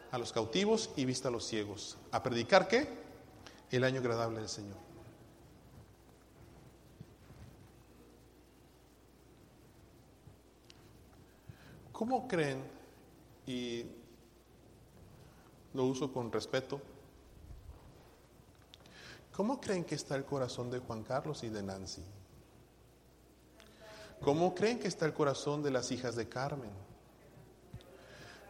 a 0.09 0.17
los 0.17 0.31
cautivos 0.31 0.89
y 0.95 1.05
vista 1.05 1.27
a 1.27 1.31
los 1.31 1.45
ciegos. 1.45 1.97
¿A 2.11 2.23
predicar 2.23 2.67
qué? 2.67 3.02
El 3.71 3.83
año 3.83 3.99
agradable 3.99 4.39
del 4.39 4.49
Señor. 4.49 4.77
¿Cómo 11.91 12.27
creen? 12.27 12.63
Y 13.45 13.85
lo 15.73 15.85
uso 15.85 16.11
con 16.11 16.31
respeto 16.31 16.79
¿Cómo 19.33 19.59
creen 19.59 19.83
que 19.83 19.95
está 19.95 20.15
el 20.15 20.25
corazón 20.25 20.69
de 20.69 20.77
Juan 20.77 21.03
Carlos 21.03 21.43
y 21.43 21.49
de 21.49 21.63
Nancy? 21.63 22.03
¿Cómo 24.21 24.53
creen 24.53 24.77
que 24.77 24.87
está 24.87 25.07
el 25.07 25.13
corazón 25.13 25.63
de 25.63 25.71
las 25.71 25.91
hijas 25.91 26.15
de 26.15 26.29
Carmen? 26.29 26.69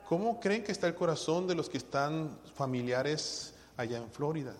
¿Cómo 0.10 0.42
creen 0.42 0.62
que 0.62 0.74
está 0.74 0.88
el 0.88 0.96
corazón 0.96 1.48
de 1.48 1.56
los 1.56 1.70
que 1.70 1.78
están 1.78 2.38
familiares 2.54 3.54
allá 3.78 3.98
en 3.98 4.12
Florida? 4.12 4.54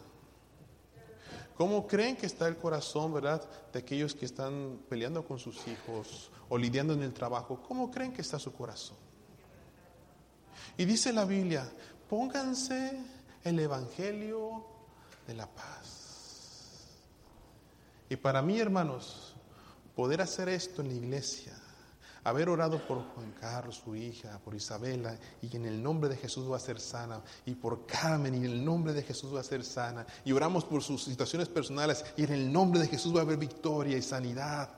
¿Cómo 1.56 1.86
creen 1.88 2.16
que 2.16 2.26
está 2.26 2.48
el 2.48 2.58
corazón, 2.58 3.14
verdad, 3.14 3.48
de 3.72 3.80
aquellos 3.80 4.16
que 4.16 4.26
están 4.26 4.80
peleando 4.90 5.24
con 5.24 5.38
sus 5.38 5.68
hijos 5.68 6.32
o 6.50 6.58
lidiando 6.58 6.94
en 6.94 7.04
el 7.04 7.14
trabajo? 7.14 7.62
¿Cómo 7.68 7.92
creen 7.92 8.12
que 8.12 8.22
está 8.22 8.40
su 8.40 8.52
corazón? 8.54 8.98
Y 10.78 10.86
dice 10.86 11.14
la 11.14 11.26
Biblia, 11.26 11.72
pónganse 12.10 13.00
el 13.44 13.60
Evangelio 13.60 14.66
de 15.28 15.36
la 15.36 15.48
paz. 15.48 16.04
Y 18.10 18.16
para 18.16 18.42
mí, 18.42 18.60
hermanos, 18.60 19.36
poder 19.96 20.22
hacer 20.22 20.50
esto 20.50 20.82
en 20.82 20.88
la 20.88 20.94
iglesia, 20.96 21.54
haber 22.24 22.50
orado 22.50 22.86
por 22.88 23.04
Juan 23.14 23.34
Carlos, 23.40 23.82
su 23.84 23.96
hija, 23.96 24.40
por 24.44 24.56
Isabela, 24.56 25.18
y 25.42 25.56
en 25.56 25.66
el 25.66 25.82
nombre 25.82 26.10
de 26.10 26.18
Jesús 26.18 26.50
va 26.50 26.58
a 26.58 26.60
ser 26.60 26.80
sana, 26.80 27.22
y 27.46 27.56
por 27.56 27.86
Carmen, 27.86 28.34
y 28.34 28.38
en 28.38 28.46
el 28.46 28.64
nombre 28.64 28.94
de 28.94 29.04
Jesús 29.04 29.34
va 29.34 29.42
a 29.42 29.44
ser 29.44 29.64
sana, 29.64 30.06
y 30.24 30.32
oramos 30.32 30.64
por 30.64 30.82
sus 30.82 31.04
situaciones 31.04 31.50
personales, 31.50 32.06
y 32.16 32.24
en 32.24 32.32
el 32.32 32.52
nombre 32.52 32.80
de 32.80 32.88
Jesús 32.88 33.14
va 33.16 33.20
a 33.20 33.24
haber 33.24 33.38
victoria 33.38 33.98
y 33.98 34.02
sanidad. 34.02 34.70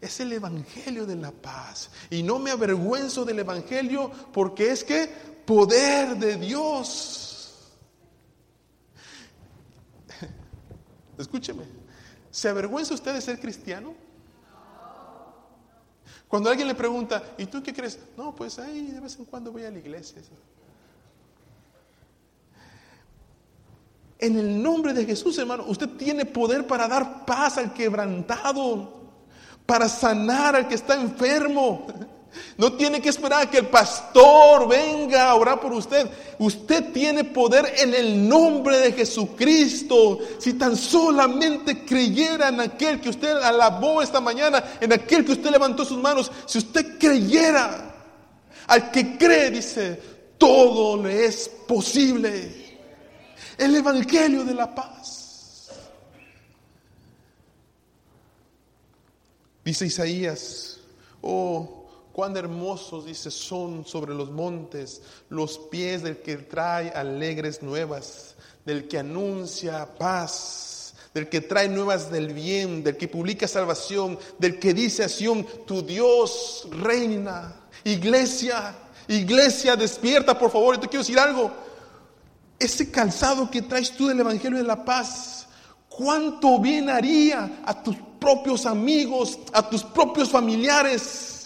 Es 0.00 0.20
el 0.20 0.32
Evangelio 0.32 1.06
de 1.06 1.16
la 1.16 1.32
paz. 1.32 1.90
Y 2.08 2.22
no 2.22 2.38
me 2.38 2.52
avergüenzo 2.52 3.24
del 3.24 3.40
Evangelio 3.40 4.10
porque 4.32 4.70
es 4.70 4.84
que 4.84 5.08
poder 5.44 6.16
de 6.16 6.36
Dios. 6.36 7.72
Escúcheme. 11.18 11.64
¿Se 12.30 12.48
avergüenza 12.48 12.94
usted 12.94 13.14
de 13.14 13.20
ser 13.20 13.40
cristiano? 13.40 14.07
Cuando 16.28 16.50
alguien 16.50 16.68
le 16.68 16.74
pregunta, 16.74 17.22
¿y 17.38 17.46
tú 17.46 17.62
qué 17.62 17.72
crees? 17.72 17.98
No, 18.16 18.34
pues 18.34 18.58
ahí 18.58 18.90
de 18.90 19.00
vez 19.00 19.18
en 19.18 19.24
cuando 19.24 19.50
voy 19.50 19.64
a 19.64 19.70
la 19.70 19.78
iglesia. 19.78 20.20
En 24.18 24.36
el 24.36 24.62
nombre 24.62 24.92
de 24.92 25.06
Jesús, 25.06 25.38
hermano, 25.38 25.64
usted 25.68 25.88
tiene 25.90 26.26
poder 26.26 26.66
para 26.66 26.86
dar 26.86 27.24
paz 27.24 27.56
al 27.56 27.72
quebrantado, 27.72 28.92
para 29.64 29.88
sanar 29.88 30.56
al 30.56 30.68
que 30.68 30.74
está 30.74 31.00
enfermo. 31.00 31.86
No 32.56 32.72
tiene 32.72 33.00
que 33.00 33.08
esperar 33.08 33.42
a 33.42 33.50
que 33.50 33.58
el 33.58 33.68
pastor 33.68 34.68
venga 34.68 35.30
a 35.30 35.34
orar 35.34 35.60
por 35.60 35.72
usted. 35.72 36.08
Usted 36.38 36.92
tiene 36.92 37.24
poder 37.24 37.72
en 37.78 37.94
el 37.94 38.28
nombre 38.28 38.78
de 38.78 38.92
Jesucristo. 38.92 40.18
Si 40.38 40.54
tan 40.54 40.76
solamente 40.76 41.84
creyera 41.84 42.48
en 42.48 42.60
aquel 42.60 43.00
que 43.00 43.10
usted 43.10 43.30
alabó 43.30 44.02
esta 44.02 44.20
mañana, 44.20 44.62
en 44.80 44.92
aquel 44.92 45.24
que 45.24 45.32
usted 45.32 45.50
levantó 45.50 45.84
sus 45.84 45.98
manos, 45.98 46.30
si 46.46 46.58
usted 46.58 46.98
creyera, 46.98 47.94
al 48.66 48.90
que 48.90 49.16
cree, 49.16 49.50
dice, 49.50 50.00
todo 50.36 51.02
le 51.02 51.26
es 51.26 51.48
posible. 51.48 52.78
El 53.56 53.74
Evangelio 53.74 54.44
de 54.44 54.54
la 54.54 54.74
paz. 54.74 55.70
Dice 59.64 59.86
Isaías, 59.86 60.78
oh, 61.20 61.77
Cuán 62.18 62.36
hermosos, 62.36 63.06
dice, 63.06 63.30
son 63.30 63.86
sobre 63.86 64.12
los 64.12 64.32
montes 64.32 65.02
los 65.28 65.56
pies 65.56 66.02
del 66.02 66.16
que 66.16 66.36
trae 66.36 66.90
alegres 66.90 67.62
nuevas, 67.62 68.34
del 68.64 68.88
que 68.88 68.98
anuncia 68.98 69.86
paz, 69.96 70.94
del 71.14 71.28
que 71.28 71.42
trae 71.42 71.68
nuevas 71.68 72.10
del 72.10 72.34
bien, 72.34 72.82
del 72.82 72.96
que 72.96 73.06
publica 73.06 73.46
salvación, 73.46 74.18
del 74.36 74.58
que 74.58 74.74
dice 74.74 75.04
a 75.04 75.08
Sion, 75.08 75.46
tu 75.64 75.80
Dios 75.80 76.66
reina. 76.72 77.54
Iglesia, 77.84 78.74
iglesia, 79.06 79.76
despierta 79.76 80.36
por 80.36 80.50
favor. 80.50 80.74
Y 80.74 80.78
te 80.78 80.88
quiero 80.88 81.04
decir 81.04 81.20
algo. 81.20 81.52
Ese 82.58 82.90
calzado 82.90 83.48
que 83.48 83.62
traes 83.62 83.92
tú 83.92 84.08
del 84.08 84.18
Evangelio 84.18 84.58
de 84.58 84.64
la 84.64 84.84
Paz, 84.84 85.46
¿cuánto 85.88 86.58
bien 86.58 86.90
haría 86.90 87.62
a 87.64 87.80
tus 87.80 87.94
propios 88.18 88.66
amigos, 88.66 89.38
a 89.52 89.70
tus 89.70 89.84
propios 89.84 90.30
familiares? 90.30 91.37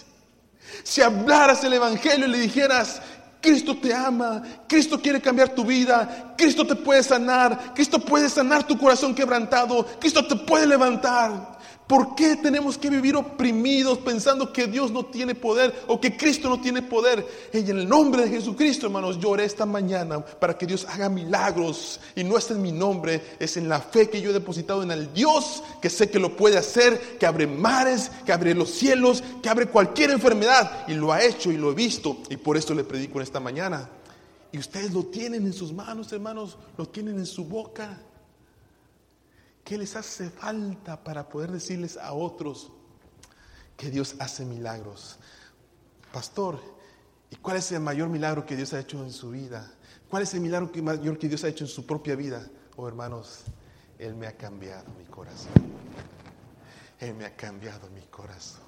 Si 0.83 1.01
hablaras 1.01 1.63
el 1.63 1.73
Evangelio 1.73 2.27
y 2.27 2.29
le 2.29 2.37
dijeras, 2.39 3.01
Cristo 3.41 3.77
te 3.77 3.93
ama, 3.93 4.41
Cristo 4.67 5.01
quiere 5.01 5.21
cambiar 5.21 5.49
tu 5.49 5.65
vida, 5.65 6.32
Cristo 6.37 6.65
te 6.65 6.75
puede 6.75 7.03
sanar, 7.03 7.73
Cristo 7.73 7.99
puede 7.99 8.29
sanar 8.29 8.65
tu 8.65 8.77
corazón 8.77 9.15
quebrantado, 9.15 9.85
Cristo 9.99 10.25
te 10.25 10.35
puede 10.35 10.67
levantar. 10.67 11.53
¿Por 11.87 12.15
qué 12.15 12.37
tenemos 12.37 12.77
que 12.77 12.89
vivir 12.89 13.15
oprimidos 13.15 13.97
pensando 13.97 14.53
que 14.53 14.67
Dios 14.67 14.89
no 14.91 15.05
tiene 15.05 15.35
poder 15.35 15.83
o 15.87 15.99
que 15.99 16.15
Cristo 16.15 16.47
no 16.47 16.61
tiene 16.61 16.81
poder? 16.81 17.27
Y 17.51 17.57
en 17.59 17.77
el 17.77 17.89
nombre 17.89 18.23
de 18.23 18.29
Jesucristo, 18.29 18.85
hermanos, 18.85 19.19
lloré 19.19 19.43
esta 19.43 19.65
mañana 19.65 20.19
para 20.21 20.57
que 20.57 20.65
Dios 20.65 20.87
haga 20.89 21.09
milagros. 21.09 21.99
Y 22.15 22.23
no 22.23 22.37
es 22.37 22.49
en 22.51 22.61
mi 22.61 22.71
nombre, 22.71 23.35
es 23.37 23.57
en 23.57 23.67
la 23.67 23.81
fe 23.81 24.09
que 24.09 24.21
yo 24.21 24.29
he 24.29 24.33
depositado 24.33 24.81
en 24.81 24.91
el 24.91 25.13
Dios 25.13 25.61
que 25.81 25.89
sé 25.89 26.09
que 26.09 26.19
lo 26.19 26.37
puede 26.37 26.57
hacer, 26.57 27.17
que 27.19 27.25
abre 27.25 27.47
mares, 27.47 28.09
que 28.25 28.31
abre 28.31 28.55
los 28.55 28.69
cielos, 28.69 29.21
que 29.41 29.49
abre 29.49 29.67
cualquier 29.67 30.11
enfermedad. 30.11 30.85
Y 30.87 30.93
lo 30.93 31.11
ha 31.11 31.21
hecho 31.21 31.51
y 31.51 31.57
lo 31.57 31.71
he 31.71 31.75
visto. 31.75 32.17
Y 32.29 32.37
por 32.37 32.55
esto 32.55 32.73
le 32.73 32.85
predico 32.85 33.19
en 33.19 33.23
esta 33.23 33.41
mañana. 33.41 33.89
Y 34.53 34.59
ustedes 34.59 34.93
lo 34.93 35.03
tienen 35.07 35.47
en 35.47 35.51
sus 35.51 35.73
manos, 35.73 36.13
hermanos, 36.13 36.59
lo 36.77 36.87
tienen 36.87 37.17
en 37.17 37.25
su 37.25 37.43
boca. 37.43 37.99
¿Qué 39.63 39.79
les 39.79 39.95
hace 39.95 40.29
falta 40.29 41.03
para 41.03 41.27
poder 41.27 41.51
decirles 41.51 41.97
a 41.97 42.13
otros 42.13 42.71
que 43.75 43.89
Dios 43.89 44.15
hace 44.19 44.45
milagros? 44.45 45.17
Pastor, 46.11 46.59
¿y 47.31 47.35
cuál 47.37 47.57
es 47.57 47.71
el 47.71 47.79
mayor 47.79 48.09
milagro 48.09 48.45
que 48.45 48.55
Dios 48.55 48.73
ha 48.73 48.79
hecho 48.79 49.03
en 49.03 49.11
su 49.11 49.31
vida? 49.31 49.73
¿Cuál 50.07 50.21
es 50.21 50.35
el 50.35 50.41
milagro 50.41 50.69
mayor 50.83 51.17
que 51.17 51.27
Dios 51.27 51.43
ha 51.43 51.47
hecho 51.47 51.63
en 51.63 51.69
su 51.69 51.87
propia 51.87 52.15
vida? 52.15 52.47
Oh 52.75 52.87
hermanos, 52.87 53.39
Él 53.97 54.13
me 54.13 54.27
ha 54.27 54.37
cambiado 54.37 54.85
mi 54.99 55.05
corazón. 55.05 55.51
Él 56.99 57.15
me 57.15 57.25
ha 57.25 57.35
cambiado 57.35 57.89
mi 57.89 58.03
corazón. 58.03 58.62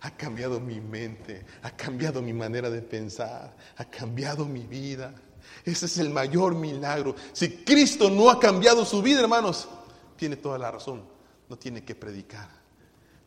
Ha 0.00 0.10
cambiado 0.10 0.60
mi 0.60 0.80
mente, 0.80 1.44
ha 1.62 1.70
cambiado 1.70 2.22
mi 2.22 2.32
manera 2.32 2.70
de 2.70 2.82
pensar, 2.82 3.56
ha 3.76 3.84
cambiado 3.84 4.44
mi 4.44 4.66
vida. 4.66 5.14
Ese 5.64 5.86
es 5.86 5.98
el 5.98 6.10
mayor 6.10 6.54
milagro. 6.54 7.14
Si 7.32 7.48
Cristo 7.64 8.10
no 8.10 8.30
ha 8.30 8.38
cambiado 8.38 8.84
su 8.84 9.02
vida, 9.02 9.20
hermanos, 9.20 9.68
tiene 10.16 10.36
toda 10.36 10.58
la 10.58 10.70
razón, 10.70 11.04
no 11.48 11.56
tiene 11.56 11.84
que 11.84 11.94
predicar. 11.94 12.48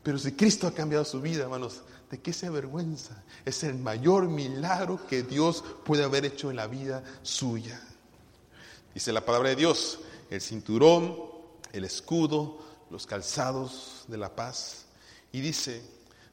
Pero 0.04 0.18
si 0.18 0.32
Cristo 0.34 0.68
ha 0.68 0.74
cambiado 0.74 1.06
su 1.06 1.22
vida, 1.22 1.44
hermanos, 1.44 1.82
¿de 2.10 2.20
qué 2.20 2.34
se 2.34 2.48
avergüenza? 2.48 3.24
Es 3.46 3.64
el 3.64 3.76
mayor 3.76 4.28
milagro 4.28 5.06
que 5.08 5.24
Dios 5.24 5.64
puede 5.84 6.04
haber 6.04 6.26
hecho 6.26 6.50
en 6.50 6.56
la 6.56 6.68
vida 6.68 7.04
suya. 7.22 7.82
Dice 8.94 9.12
la 9.12 9.26
palabra 9.26 9.50
de 9.50 9.56
Dios, 9.56 10.00
el 10.30 10.42
cinturón, 10.42 11.16
el 11.74 11.84
escudo, 11.84 12.60
los 12.90 13.06
calzados 13.06 14.06
de 14.08 14.18
la 14.18 14.36
paz. 14.36 14.86
Y 15.32 15.42
dice, 15.42 15.82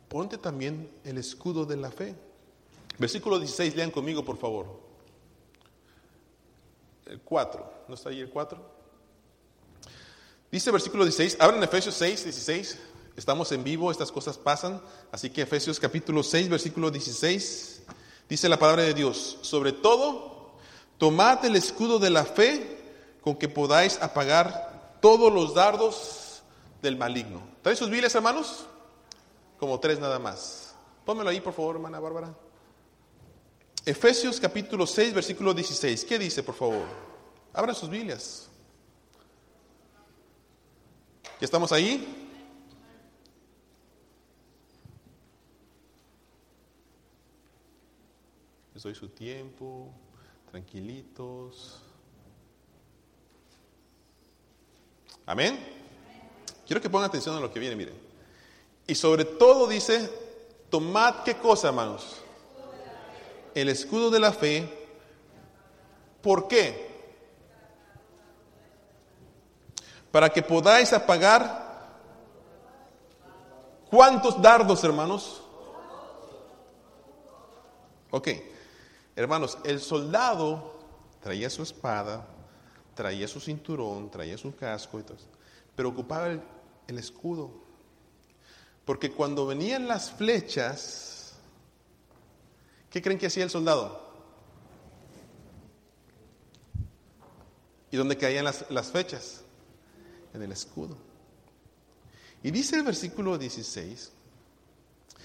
ponte 0.09 0.39
también 0.39 0.91
el 1.05 1.19
escudo 1.19 1.65
de 1.65 1.77
la 1.77 1.91
fe. 1.91 2.15
Versículo 2.99 3.39
16, 3.39 3.77
lean 3.77 3.91
conmigo, 3.91 4.25
por 4.25 4.39
favor. 4.39 4.67
El 7.07 7.21
4, 7.21 7.73
¿no 7.89 7.95
está 7.95 8.09
ahí 8.09 8.21
el 8.21 8.31
4? 8.31 8.77
Dice 10.51 10.71
versículo 10.71 11.05
16, 11.05 11.37
abren 11.41 11.63
Efesios 11.63 11.95
6, 11.97 12.25
16. 12.25 12.79
Estamos 13.17 13.51
en 13.53 13.65
vivo, 13.65 13.91
estas 13.91 14.13
cosas 14.13 14.39
pasan. 14.39 14.81
Así 15.11 15.31
que 15.31 15.43
Efesios 15.43 15.81
capítulo 15.81 16.23
6, 16.23 16.49
versículo 16.49 16.91
16, 16.91 17.83
dice 18.29 18.49
la 18.49 18.59
palabra 18.59 18.83
de 18.83 18.95
Dios. 18.95 19.39
Sobre 19.43 19.73
todo, 19.73 20.53
tomad 20.99 21.45
el 21.45 21.57
escudo 21.57 21.99
de 21.99 22.11
la 22.11 22.25
fe 22.25 22.79
con 23.23 23.37
que 23.37 23.49
podáis 23.49 23.99
apagar 24.01 24.99
todos 25.01 25.33
los 25.33 25.55
dardos 25.55 26.43
del 26.83 26.97
maligno. 26.97 27.43
¿Trae 27.63 27.77
sus 27.77 27.91
Biblias, 27.91 28.15
hermanos? 28.15 28.67
Como 29.59 29.81
tres 29.81 29.99
nada 29.99 30.19
más. 30.19 30.75
Pónmelo 31.05 31.31
ahí, 31.31 31.41
por 31.41 31.53
favor, 31.53 31.77
hermana 31.77 32.01
Bárbara. 32.01 32.35
Efesios 33.85 34.41
capítulo 34.41 34.87
6, 34.87 35.15
versículo 35.15 35.55
16. 35.55 36.05
¿Qué 36.05 36.19
dice, 36.19 36.43
por 36.43 36.55
favor? 36.55 36.85
Abran 37.53 37.75
sus 37.75 37.89
Biblias. 37.89 38.49
¿Ya 41.41 41.45
estamos 41.45 41.71
ahí? 41.71 42.27
Les 48.75 48.83
doy 48.83 48.95
su 48.95 49.09
tiempo, 49.09 49.91
tranquilitos. 50.51 51.81
Amén. 55.25 55.59
Quiero 56.67 56.81
que 56.81 56.91
pongan 56.91 57.09
atención 57.09 57.37
a 57.37 57.41
lo 57.41 57.53
que 57.53 57.61
viene, 57.61 57.77
miren. 57.77 58.06
Y 58.87 58.95
sobre 58.95 59.25
todo 59.25 59.67
dice, 59.67 60.11
tomad 60.71 61.23
qué 61.25 61.37
cosa, 61.37 61.69
hermanos. 61.69 62.23
El 63.55 63.69
escudo 63.69 64.11
de 64.11 64.21
la 64.21 64.33
fe. 64.33 64.87
¿Por 66.23 66.49
qué? 66.49 66.87
para 70.17 70.31
que 70.31 70.41
podáis 70.41 70.95
apagar 70.95 71.91
cuántos 73.91 74.41
dardos, 74.41 74.83
hermanos. 74.83 75.43
Ok, 78.11 78.29
hermanos, 79.15 79.59
el 79.63 79.79
soldado 79.79 80.73
traía 81.21 81.51
su 81.51 81.63
espada, 81.63 82.27
traía 82.95 83.29
su 83.29 83.41
cinturón, 83.41 84.11
traía 84.11 84.39
su 84.39 84.57
casco 84.57 84.99
y 84.99 85.03
todo, 85.03 85.19
pero 85.75 85.91
ocupaba 85.91 86.29
el, 86.29 86.41
el 86.89 86.99
escudo. 86.99 87.66
Porque 88.87 89.13
cuando 89.13 89.47
venían 89.47 89.87
las 89.87 90.11
flechas, 90.11 91.35
¿qué 92.89 93.03
creen 93.03 93.19
que 93.19 93.27
hacía 93.27 93.45
el 93.45 93.51
soldado? 93.51 94.07
¿Y 97.91 97.97
dónde 97.99 98.17
caían 98.17 98.47
las, 98.47 98.65
las 98.71 98.91
flechas? 98.91 99.43
en 100.37 100.43
el 100.43 100.53
escudo. 100.53 100.97
Y 102.43 102.51
dice 102.51 102.77
el 102.77 102.85
versículo 102.85 103.37
16, 103.37 104.13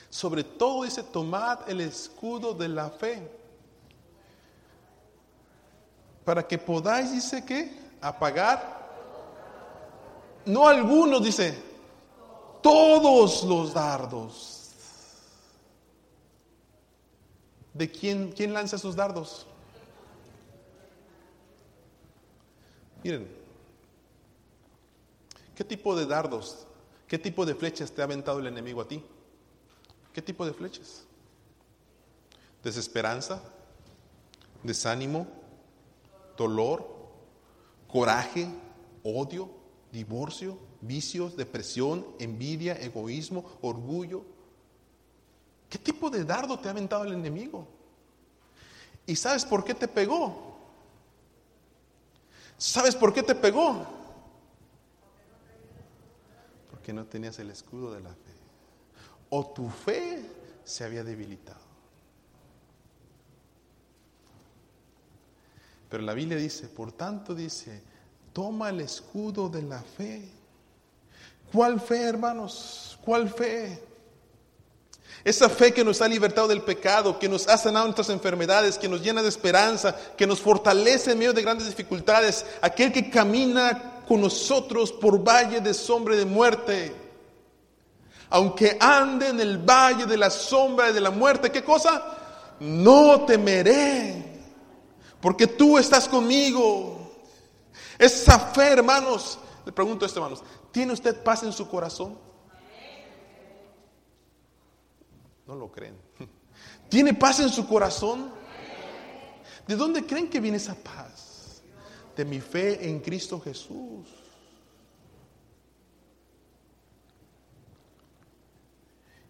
sobre 0.10 0.44
todo 0.44 0.84
dice, 0.84 1.04
tomad 1.04 1.70
el 1.70 1.82
escudo 1.82 2.54
de 2.54 2.68
la 2.68 2.90
fe, 2.90 3.30
para 6.26 6.48
que 6.48 6.58
podáis, 6.58 7.12
dice 7.12 7.46
que, 7.46 7.72
apagar, 8.02 8.82
no 10.46 10.68
algunos, 10.68 11.24
dice, 11.24 11.71
todos 12.62 13.44
los 13.44 13.74
dardos. 13.74 14.72
¿De 17.74 17.90
quién, 17.90 18.32
quién 18.32 18.54
lanza 18.54 18.78
sus 18.78 18.96
dardos? 18.96 19.46
Miren, 23.04 23.42
¿Qué 25.62 25.66
tipo 25.66 25.96
de 25.96 26.08
dardos, 26.08 26.66
qué 27.08 27.20
tipo 27.20 27.46
de 27.46 27.54
flechas 27.54 27.92
te 27.92 28.02
ha 28.02 28.06
aventado 28.06 28.40
el 28.40 28.48
enemigo 28.48 28.82
a 28.82 28.88
ti? 28.88 29.06
¿Qué 30.12 30.20
tipo 30.20 30.44
de 30.44 30.54
flechas? 30.54 31.04
¿Desesperanza? 32.64 33.44
¿Desánimo? 34.64 35.28
¿Dolor? 36.36 36.88
¿Coraje? 37.88 38.48
¿Odio? 39.04 39.52
¿Divorcio? 39.92 40.58
¿Vicios? 40.82 41.36
¿Depresión? 41.36 42.06
¿Envidia? 42.20 42.74
¿Egoísmo? 42.74 43.46
¿Orgullo? 43.62 44.24
¿Qué 45.70 45.78
tipo 45.78 46.10
de 46.10 46.24
dardo 46.24 46.60
te 46.60 46.68
ha 46.68 46.72
aventado 46.72 47.04
el 47.04 47.14
enemigo? 47.14 47.68
¿Y 49.06 49.16
sabes 49.16 49.46
por 49.46 49.64
qué 49.64 49.74
te 49.74 49.88
pegó? 49.88 50.58
¿Sabes 52.58 52.96
por 52.96 53.14
qué 53.14 53.24
te 53.24 53.36
pegó? 53.36 54.02
que 56.82 56.94
no 56.94 57.06
tenías 57.06 57.38
el 57.40 57.50
escudo 57.50 57.94
de 57.94 58.02
la 58.02 58.10
fe. 58.10 58.34
O 59.30 59.46
tu 59.48 59.70
fe 59.70 60.26
se 60.64 60.84
había 60.84 61.04
debilitado. 61.04 61.72
Pero 65.90 66.04
la 66.04 66.14
Biblia 66.14 66.38
dice, 66.38 66.68
por 66.68 66.92
tanto 66.94 67.36
dice, 67.36 67.84
toma 68.34 68.70
el 68.70 68.82
escudo 68.82 69.50
de 69.50 69.62
la 69.62 69.82
fe. 69.82 70.22
¿Cuál 71.52 71.82
fe, 71.82 72.04
hermanos? 72.04 72.98
¿Cuál 73.04 73.30
fe? 73.30 73.82
Esa 75.24 75.50
fe 75.50 75.74
que 75.74 75.84
nos 75.84 76.02
ha 76.02 76.08
libertado 76.08 76.48
del 76.48 76.64
pecado, 76.64 77.20
que 77.20 77.30
nos 77.30 77.48
ha 77.48 77.58
sanado 77.58 77.86
nuestras 77.86 78.10
enfermedades, 78.10 78.78
que 78.78 78.90
nos 78.90 79.04
llena 79.04 79.22
de 79.22 79.30
esperanza, 79.30 79.96
que 80.18 80.26
nos 80.26 80.40
fortalece 80.40 81.12
en 81.12 81.20
medio 81.20 81.34
de 81.34 81.44
grandes 81.44 81.68
dificultades. 81.68 82.46
Aquel 82.62 82.92
que 82.92 83.10
camina 83.10 84.02
con 84.08 84.22
nosotros 84.22 84.92
por 84.92 85.24
valle 85.24 85.62
de 85.62 85.74
sombra 85.74 86.16
y 86.16 86.20
de 86.20 86.26
muerte. 86.26 86.96
Aunque 88.30 88.78
ande 88.80 89.28
en 89.28 89.42
el 89.42 89.58
valle 89.58 90.06
de 90.06 90.18
la 90.18 90.30
sombra 90.30 90.90
y 90.90 90.94
de 90.94 91.02
la 91.02 91.12
muerte, 91.12 91.52
¿qué 91.52 91.64
cosa? 91.64 92.18
No 92.60 93.26
temeré, 93.26 94.40
porque 95.20 95.48
tú 95.48 95.78
estás 95.78 96.08
conmigo. 96.08 97.01
Esa 97.98 98.40
fe, 98.40 98.74
hermanos, 98.74 99.40
le 99.66 99.72
pregunto 99.72 100.06
esto, 100.06 100.20
hermanos, 100.20 100.44
¿tiene 100.72 100.94
usted 100.94 101.22
paz 101.24 101.44
en 101.44 101.54
su 101.54 101.68
corazón? 101.68 102.18
No 105.48 105.56
lo 105.56 105.72
creen. 105.72 105.96
¿Tiene 106.90 107.14
paz 107.14 107.40
en 107.40 107.50
su 107.50 107.68
corazón? 107.68 108.32
¿De 109.68 109.76
dónde 109.76 110.06
creen 110.06 110.30
que 110.30 110.40
viene 110.40 110.58
esa 110.58 110.76
paz? 110.76 111.62
De 112.16 112.26
mi 112.26 112.42
fe 112.42 112.90
en 112.90 113.00
Cristo 113.00 113.40
Jesús. 113.40 114.08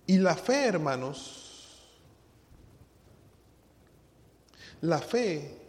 Y 0.07 0.17
la 0.17 0.35
fe, 0.35 0.65
hermanos, 0.65 1.87
la 4.81 4.99
fe 4.99 5.60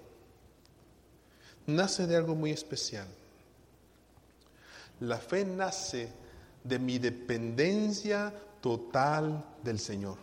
nace 1.67 2.07
de 2.07 2.17
algo 2.17 2.35
muy 2.35 2.51
especial. 2.51 3.07
La 5.01 5.19
fe 5.19 5.45
nace 5.45 6.09
de 6.63 6.79
mi 6.79 6.99
dependencia 6.99 8.33
total 8.61 9.45
del 9.63 9.79
Señor. 9.79 10.17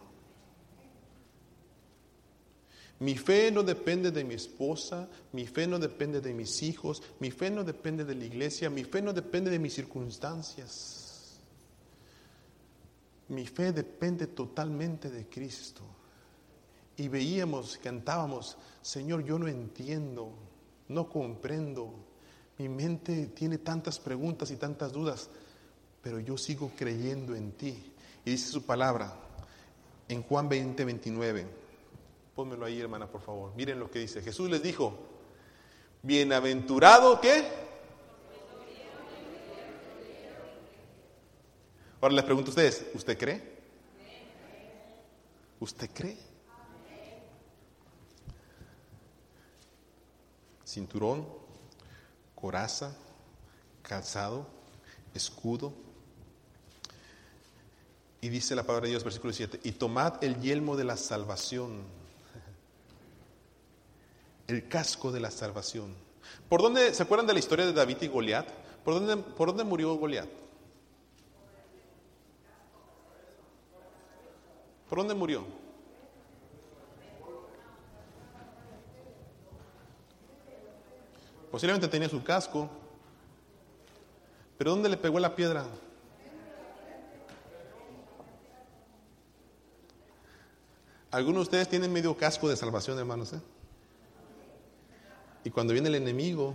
Mi 3.00 3.18
fe 3.18 3.50
no 3.50 3.64
depende 3.64 4.12
de 4.12 4.26
mi 4.26 4.34
esposa, 4.34 5.08
mi 5.32 5.48
fe 5.48 5.66
no 5.68 5.80
depende 5.80 6.20
de 6.20 6.34
mis 6.34 6.62
hijos, 6.64 7.02
mi 7.20 7.32
fe 7.32 7.50
no 7.50 7.64
depende 7.64 8.04
de 8.04 8.14
la 8.14 8.26
iglesia, 8.26 8.70
mi 8.70 8.84
fe 8.84 9.02
no 9.02 9.14
depende 9.14 9.50
de 9.50 9.60
mis 9.60 9.74
circunstancias. 9.74 11.40
Mi 13.30 13.46
fe 13.48 13.72
depende 13.72 14.28
totalmente 14.28 15.10
de 15.10 15.28
Cristo. 15.28 15.84
Y 16.98 17.08
veíamos, 17.08 17.78
cantábamos, 17.78 18.58
Señor, 18.82 19.24
yo 19.24 19.40
no 19.40 19.48
entiendo, 19.48 20.34
no 20.90 21.08
comprendo. 21.08 21.94
Mi 22.58 22.68
mente 22.68 23.28
tiene 23.28 23.58
tantas 23.58 24.00
preguntas 24.00 24.52
y 24.52 24.58
tantas 24.58 24.92
dudas, 24.92 25.30
pero 26.02 26.20
yo 26.20 26.38
sigo 26.38 26.72
creyendo 26.78 27.36
en 27.36 27.54
ti. 27.54 27.94
Y 28.26 28.32
dice 28.32 28.52
su 28.52 28.66
palabra 28.66 29.16
en 30.10 30.24
Juan 30.24 30.50
20, 30.50 30.84
29. 30.84 31.48
Pónmelo 32.36 32.66
ahí, 32.66 32.82
hermana, 32.82 33.08
por 33.08 33.22
favor. 33.22 33.54
Miren 33.56 33.80
lo 33.80 33.90
que 33.90 34.00
dice. 34.00 34.22
Jesús 34.22 34.50
les 34.50 34.62
dijo, 34.62 34.94
bienaventurado, 36.04 37.22
¿qué? 37.22 37.70
Ahora 42.02 42.16
les 42.16 42.24
pregunto 42.24 42.50
a 42.50 42.52
ustedes, 42.52 42.86
¿usted 42.94 43.18
cree? 43.18 43.60
¿Usted 45.60 45.90
cree? 45.94 46.29
Cinturón, 50.70 51.28
coraza, 52.36 52.96
calzado, 53.82 54.46
escudo. 55.16 55.74
Y 58.22 58.30
dice 58.30 58.54
la 58.54 58.62
palabra 58.62 58.86
de 58.86 58.92
Dios, 58.92 59.04
versículo 59.04 59.34
7, 59.34 59.62
y 59.64 59.72
tomad 59.72 60.24
el 60.24 60.40
yelmo 60.40 60.78
de 60.78 60.84
la 60.84 60.96
salvación, 60.96 61.82
el 64.48 64.68
casco 64.68 65.12
de 65.12 65.22
la 65.22 65.32
salvación. 65.32 65.96
¿Por 66.48 66.62
dónde, 66.62 66.94
se 66.94 67.02
acuerdan 67.02 67.26
de 67.26 67.34
la 67.34 67.40
historia 67.40 67.66
de 67.66 67.74
David 67.74 67.98
y 68.02 68.08
Goliat? 68.08 68.48
¿Por 68.86 68.94
dónde, 68.94 69.18
por 69.18 69.48
dónde 69.48 69.64
murió 69.64 69.96
Goliat? 69.96 70.30
¿Por 74.88 75.00
dónde 75.00 75.16
murió? 75.16 75.59
Posiblemente 81.52 81.88
tenía 81.88 82.10
su 82.10 82.24
casco, 82.24 82.70
pero 84.58 84.72
¿dónde 84.72 84.90
le 84.90 84.98
pegó 84.98 85.20
la 85.20 85.36
piedra? 85.36 85.66
Algunos 91.12 91.38
de 91.38 91.44
ustedes 91.44 91.70
tienen 91.70 91.92
medio 91.92 92.16
casco 92.16 92.48
de 92.48 92.56
salvación, 92.56 93.00
hermanos. 93.00 93.34
¿eh? 93.34 93.42
Y 95.44 95.50
cuando 95.50 95.74
viene 95.74 95.90
el 95.90 95.96
enemigo, 95.96 96.54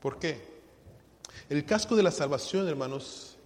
¿por 0.00 0.18
qué? 0.18 0.54
El 1.50 1.66
casco 1.66 1.96
de 1.96 2.02
la 2.02 2.10
salvación, 2.10 2.66
hermanos, 2.66 3.36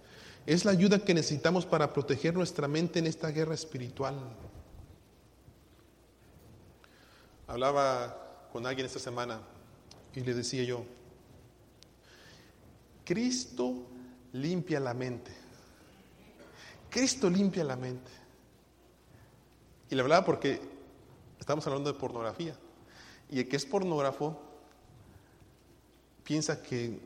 es 0.45 0.63
la 0.63 0.71
ayuda 0.71 0.99
que 0.99 1.13
necesitamos 1.13 1.65
para 1.65 1.91
proteger 1.91 2.33
nuestra 2.33 2.69
mente 2.69 2.99
en 2.99 3.07
esta 3.07 3.29
guerra 3.31 3.53
espiritual. 3.53 4.15
Hablaba 7.49 8.47
con 8.53 8.67
alguien 8.67 8.85
esta 8.85 8.99
semana 8.99 9.41
y 10.13 10.21
le 10.21 10.35
decía 10.35 10.63
yo, 10.63 10.85
Cristo 13.03 13.73
limpia 14.33 14.79
la 14.79 14.93
mente. 14.93 15.31
Cristo 16.91 17.27
limpia 17.27 17.63
la 17.63 17.75
mente. 17.75 18.11
Y 19.89 19.95
le 19.95 20.01
hablaba 20.01 20.23
porque 20.23 20.61
estamos 21.39 21.65
hablando 21.65 21.91
de 21.91 21.97
pornografía. 21.97 22.55
Y 23.31 23.39
el 23.39 23.49
que 23.49 23.55
es 23.55 23.65
pornógrafo 23.65 24.39
piensa 26.23 26.61
que 26.61 26.99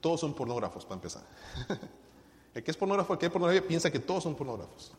todos 0.00 0.20
son 0.20 0.32
pornógrafos, 0.34 0.86
para 0.86 0.94
empezar. 0.94 1.22
el 2.54 2.64
que 2.64 2.70
es 2.70 2.76
pornógrafo, 2.78 3.12
el 3.12 3.18
que 3.18 3.26
es 3.26 3.32
pornografía, 3.32 3.68
piensa 3.68 3.90
que 3.90 3.98
todos 3.98 4.22
son 4.22 4.34
pornógrafos. 4.34 4.92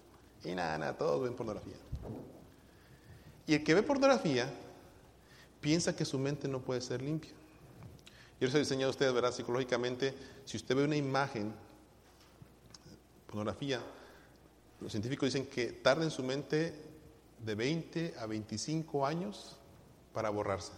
Y 0.43 0.53
nada, 0.53 0.77
nada, 0.77 0.95
todos 0.95 1.23
ven 1.23 1.33
pornografía. 1.33 1.77
Y 3.47 3.55
el 3.55 3.63
que 3.63 3.73
ve 3.73 3.83
pornografía 3.83 4.51
piensa 5.59 5.95
que 5.95 6.05
su 6.05 6.17
mente 6.17 6.47
no 6.47 6.61
puede 6.61 6.81
ser 6.81 7.01
limpia. 7.01 7.31
Yo 8.39 8.47
les 8.47 8.55
he 8.55 8.59
enseñado 8.59 8.87
a 8.87 8.91
ustedes, 8.91 9.13
¿verdad? 9.13 9.31
Psicológicamente, 9.31 10.15
si 10.45 10.57
usted 10.57 10.75
ve 10.75 10.83
una 10.83 10.95
imagen 10.95 11.53
pornografía, 13.27 13.79
los 14.79 14.91
científicos 14.91 15.27
dicen 15.27 15.45
que 15.45 15.67
tarda 15.67 16.03
en 16.03 16.11
su 16.11 16.23
mente 16.23 16.73
de 17.37 17.55
20 17.55 18.15
a 18.19 18.25
25 18.25 19.05
años 19.05 19.55
para 20.13 20.29
borrarse. 20.29 20.71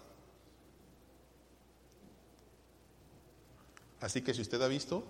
Así 4.02 4.22
que 4.22 4.34
si 4.34 4.42
usted 4.42 4.62
ha 4.62 4.68
visto, 4.68 5.04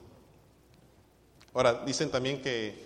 ahora 1.56 1.84
dicen 1.86 2.12
también 2.12 2.42
que 2.42 2.86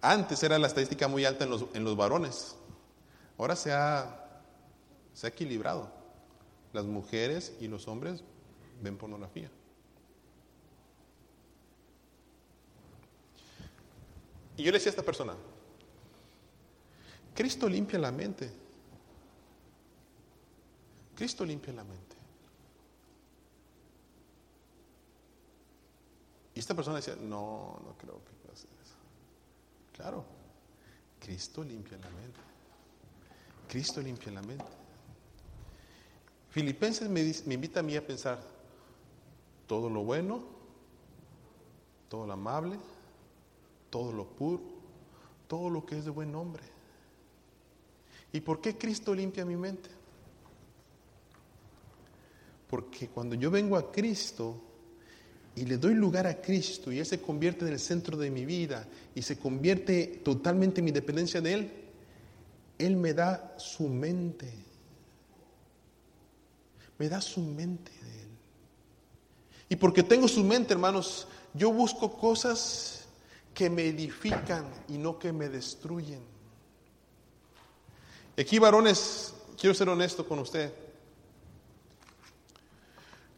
antes 0.00 0.42
era 0.42 0.58
la 0.58 0.66
estadística 0.66 1.06
muy 1.06 1.24
alta 1.24 1.44
en 1.44 1.50
los, 1.50 1.66
en 1.74 1.84
los 1.84 1.96
varones, 1.96 2.56
ahora 3.38 3.56
se 3.56 3.72
ha, 3.72 4.42
se 5.12 5.26
ha 5.26 5.30
equilibrado. 5.30 5.90
Las 6.72 6.84
mujeres 6.84 7.54
y 7.60 7.68
los 7.68 7.86
hombres 7.86 8.24
ven 8.82 8.96
pornografía. 8.96 9.50
Y 14.56 14.62
yo 14.62 14.70
le 14.70 14.78
decía 14.78 14.90
a 14.90 14.94
esta 14.94 15.02
persona, 15.02 15.34
Cristo 17.34 17.68
limpia 17.68 17.98
la 17.98 18.12
mente. 18.12 18.50
Cristo 21.16 21.44
limpia 21.44 21.72
la 21.72 21.84
mente. 21.84 22.16
Y 26.54 26.60
esta 26.60 26.74
persona 26.74 26.96
decía, 26.96 27.16
no, 27.16 27.80
no 27.84 27.96
creo 27.98 28.20
que 28.24 28.48
pase 28.48 28.68
eso. 28.82 28.94
Claro, 29.92 30.24
Cristo 31.18 31.64
limpia 31.64 31.98
la 31.98 32.10
mente. 32.10 32.53
Cristo 33.74 34.00
limpia 34.00 34.30
la 34.30 34.40
mente. 34.40 34.64
Filipenses 36.50 37.08
me, 37.08 37.24
me 37.44 37.54
invita 37.54 37.80
a 37.80 37.82
mí 37.82 37.96
a 37.96 38.06
pensar 38.06 38.40
todo 39.66 39.90
lo 39.90 40.04
bueno, 40.04 40.44
todo 42.08 42.24
lo 42.24 42.34
amable, 42.34 42.78
todo 43.90 44.12
lo 44.12 44.26
puro, 44.26 44.62
todo 45.48 45.70
lo 45.70 45.84
que 45.84 45.98
es 45.98 46.04
de 46.04 46.12
buen 46.12 46.30
nombre. 46.30 46.62
¿Y 48.32 48.40
por 48.42 48.60
qué 48.60 48.78
Cristo 48.78 49.12
limpia 49.12 49.44
mi 49.44 49.56
mente? 49.56 49.90
Porque 52.70 53.08
cuando 53.08 53.34
yo 53.34 53.50
vengo 53.50 53.76
a 53.76 53.90
Cristo 53.90 54.54
y 55.56 55.64
le 55.64 55.78
doy 55.78 55.94
lugar 55.94 56.28
a 56.28 56.40
Cristo 56.40 56.92
y 56.92 57.00
Él 57.00 57.06
se 57.06 57.20
convierte 57.20 57.66
en 57.66 57.72
el 57.72 57.80
centro 57.80 58.16
de 58.16 58.30
mi 58.30 58.44
vida 58.44 58.86
y 59.16 59.22
se 59.22 59.36
convierte 59.36 60.20
totalmente 60.22 60.80
en 60.80 60.84
mi 60.84 60.92
dependencia 60.92 61.40
de 61.40 61.54
Él, 61.54 61.83
Él 62.78 62.96
me 62.96 63.14
da 63.14 63.54
su 63.58 63.88
mente. 63.88 64.52
Me 66.98 67.08
da 67.08 67.20
su 67.20 67.40
mente 67.40 67.92
de 67.92 68.22
Él. 68.22 68.28
Y 69.68 69.76
porque 69.76 70.02
tengo 70.02 70.28
su 70.28 70.42
mente, 70.44 70.74
hermanos, 70.74 71.26
yo 71.54 71.72
busco 71.72 72.16
cosas 72.16 73.04
que 73.52 73.70
me 73.70 73.86
edifican 73.86 74.68
y 74.88 74.98
no 74.98 75.18
que 75.18 75.32
me 75.32 75.48
destruyen. 75.48 76.20
Aquí, 78.36 78.58
varones, 78.58 79.32
quiero 79.58 79.74
ser 79.74 79.88
honesto 79.88 80.26
con 80.26 80.40
usted. 80.40 80.72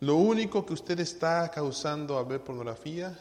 Lo 0.01 0.17
único 0.17 0.65
que 0.65 0.73
usted 0.73 0.99
está 1.01 1.51
causando 1.51 2.19
al 2.19 2.27
ver 2.27 2.43
pornografía 2.43 3.19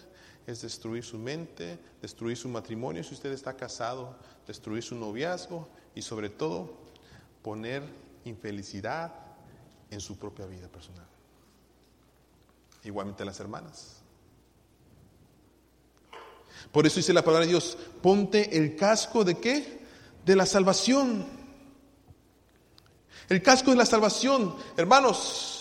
es 0.47 0.61
destruir 0.61 1.03
su 1.03 1.17
mente, 1.17 1.79
destruir 2.01 2.37
su 2.37 2.47
matrimonio 2.47 3.03
si 3.03 3.13
usted 3.13 3.31
está 3.31 3.55
casado, 3.55 4.15
destruir 4.45 4.83
su 4.83 4.95
noviazgo 4.95 5.67
y 5.95 6.01
sobre 6.01 6.29
todo 6.29 6.73
poner 7.41 7.83
infelicidad 8.25 9.13
en 9.89 10.01
su 10.01 10.17
propia 10.17 10.45
vida 10.45 10.67
personal. 10.67 11.07
Igualmente 12.83 13.25
las 13.25 13.39
hermanas. 13.39 14.01
Por 16.71 16.85
eso 16.85 16.97
dice 16.97 17.13
la 17.13 17.23
palabra 17.23 17.45
de 17.45 17.51
Dios, 17.51 17.77
ponte 18.01 18.57
el 18.57 18.75
casco 18.75 19.23
de 19.23 19.39
qué? 19.39 19.85
De 20.25 20.35
la 20.35 20.45
salvación. 20.45 21.25
El 23.29 23.41
casco 23.41 23.71
de 23.71 23.77
la 23.77 23.85
salvación, 23.85 24.55
hermanos, 24.77 25.54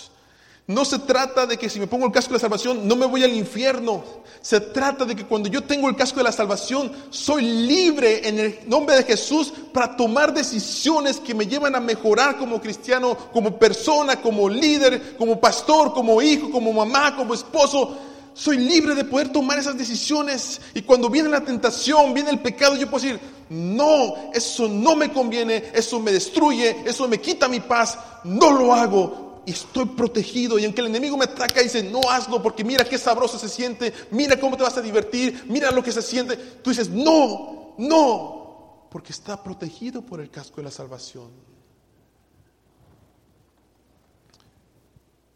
no 0.67 0.85
se 0.87 0.99
trata 1.01 1.47
de 1.47 1.59
que 1.59 1.69
si 1.69 1.79
me 1.79 1.87
pongo 1.87 2.07
el 2.07 2.13
casco 2.13 2.31
de 2.31 2.37
la 2.37 2.41
salvación 2.41 2.89
no 2.89 2.97
me 2.97 3.05
voy 3.05 3.23
al 3.23 3.35
infierno. 3.35 4.03
Se 4.41 4.61
trata 4.61 5.05
de 5.05 5.15
que 5.15 5.27
cuando 5.27 5.49
yo 5.49 5.63
tengo 5.65 5.89
el 5.89 5.97
casco 5.97 6.19
de 6.19 6.25
la 6.25 6.33
salvación 6.33 6.91
soy 7.11 7.43
libre 7.43 8.27
en 8.27 8.39
el 8.39 8.59
nombre 8.67 8.97
de 8.97 9.05
Jesús 9.05 9.53
para 9.73 9.95
tomar 9.95 10.33
decisiones 10.33 11.21
que 11.21 11.35
me 11.35 11.47
llevan 11.47 11.75
a 11.75 11.81
mejorar 11.81 12.39
como 12.39 12.63
cristiano, 12.63 13.17
como 13.33 13.59
persona, 13.59 14.23
como 14.23 14.49
líder, 14.49 15.17
como 15.17 15.39
pastor, 15.39 15.93
como 15.93 16.23
hijo, 16.23 16.51
como 16.51 16.73
mamá, 16.73 17.15
como 17.15 17.35
esposo 17.35 17.99
soy 18.35 18.59
libre 18.59 18.97
de 18.97 19.05
poder 19.05 19.29
tomar 19.31 19.59
esas 19.59 19.79
decisiones. 19.79 20.61
Y 20.75 20.83
cuando 20.83 21.09
viene 21.09 21.29
la 21.29 21.43
tentación, 21.43 22.13
viene 22.13 22.31
el 22.31 22.41
pecado, 22.41 22.75
yo 22.77 22.91
puedo 22.91 23.05
decir, 23.05 23.21
no, 23.49 24.33
eso 24.33 24.69
no 24.69 24.97
me 24.97 25.13
conviene, 25.13 25.63
eso 25.73 26.01
me 26.01 26.13
destruye, 26.13 26.77
eso 26.85 27.07
me 27.07 27.21
quita 27.21 27.49
mi 27.49 27.61
paz, 27.61 27.97
no 28.25 28.51
lo 28.51 28.75
hago. 28.75 29.34
Y 29.47 29.51
estoy 29.51 29.87
protegido. 29.87 30.59
Y 30.59 30.65
aunque 30.65 30.81
el 30.81 30.89
enemigo 30.89 31.17
me 31.17 31.25
ataca 31.25 31.61
y 31.61 31.65
dice, 31.65 31.83
no 31.83 32.01
hazlo 32.09 32.43
porque 32.43 32.65
mira 32.65 32.85
qué 32.85 32.99
sabroso 32.99 33.39
se 33.39 33.49
siente, 33.49 33.93
mira 34.11 34.39
cómo 34.39 34.57
te 34.57 34.63
vas 34.63 34.77
a 34.77 34.83
divertir, 34.83 35.45
mira 35.49 35.71
lo 35.71 35.83
que 35.83 35.93
se 35.93 36.03
siente. 36.03 36.37
Tú 36.37 36.71
dices, 36.71 36.89
no, 36.89 37.75
no, 37.79 38.87
porque 38.91 39.13
está 39.13 39.43
protegido 39.43 40.03
por 40.03 40.21
el 40.21 40.31
casco 40.31 40.57
de 40.57 40.65
la 40.65 40.71
salvación. 40.71 41.31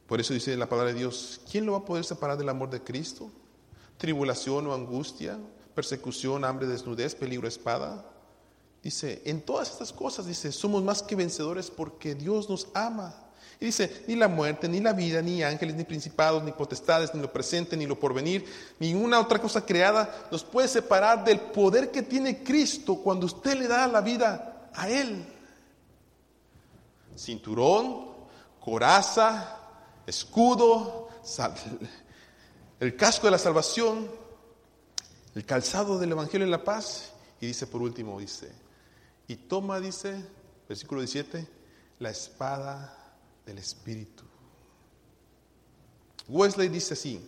Por 0.07 0.21
eso 0.21 0.33
dice 0.33 0.57
la 0.57 0.69
palabra 0.69 0.93
de 0.93 0.99
Dios, 0.99 1.43
¿quién 1.51 1.67
lo 1.67 1.73
va 1.73 1.79
a 1.79 1.85
poder 1.85 2.03
separar 2.03 2.39
del 2.39 2.49
amor 2.49 2.71
de 2.71 2.83
Cristo? 2.83 3.31
Tribulación 3.99 4.67
o 4.67 4.73
angustia, 4.73 5.39
persecución, 5.75 6.47
hambre, 6.47 6.67
desnudez, 6.67 7.15
peligro, 7.15 7.47
espada. 7.47 8.07
Dice, 8.83 9.21
en 9.27 9.43
todas 9.43 9.71
estas 9.71 9.93
cosas, 9.93 10.25
dice, 10.25 10.51
somos 10.51 10.83
más 10.83 11.03
que 11.03 11.15
vencedores 11.15 11.71
porque 11.71 12.15
Dios 12.15 12.49
nos 12.49 12.69
ama. 12.73 13.28
Y 13.61 13.67
dice, 13.67 14.05
ni 14.07 14.15
la 14.15 14.29
muerte, 14.29 14.69
ni 14.69 14.81
la 14.81 14.93
vida, 14.93 15.21
ni 15.21 15.43
ángeles, 15.43 15.75
ni 15.75 15.83
principados, 15.83 16.45
ni 16.45 16.53
potestades, 16.53 17.13
ni 17.13 17.21
lo 17.21 17.33
presente, 17.33 17.77
ni 17.77 17.87
lo 17.87 17.99
porvenir, 17.99 18.45
ni 18.79 18.93
ninguna 18.93 19.19
otra 19.19 19.41
cosa 19.41 19.67
creada 19.67 20.29
nos 20.31 20.45
puede 20.45 20.69
separar 20.69 21.25
del 21.25 21.41
poder 21.41 21.91
que 21.91 22.03
tiene 22.03 22.45
Cristo 22.45 22.97
cuando 22.97 23.27
usted 23.27 23.59
le 23.59 23.67
da 23.67 23.89
la 23.89 24.01
vida 24.01 24.71
a 24.73 24.89
Él. 24.89 25.25
Cinturón, 27.17 28.07
coraza, 28.61 29.57
escudo, 30.07 31.09
el 32.79 32.95
casco 32.95 33.27
de 33.27 33.33
la 33.33 33.39
salvación, 33.39 34.09
el 35.35 35.45
calzado 35.45 35.99
del 35.99 36.13
Evangelio 36.13 36.45
en 36.45 36.53
la 36.53 36.63
paz. 36.63 37.13
Y 37.41 37.47
dice 37.47 37.67
por 37.67 37.83
último, 37.83 38.21
dice, 38.21 38.53
y 39.27 39.35
toma, 39.35 39.81
dice, 39.81 40.25
versículo 40.69 41.01
17, 41.01 41.45
la 41.99 42.11
espada 42.11 42.98
del 43.49 43.59
Espíritu. 43.59 44.25
Wesley 46.29 46.69
dice 46.69 46.93
así, 46.93 47.19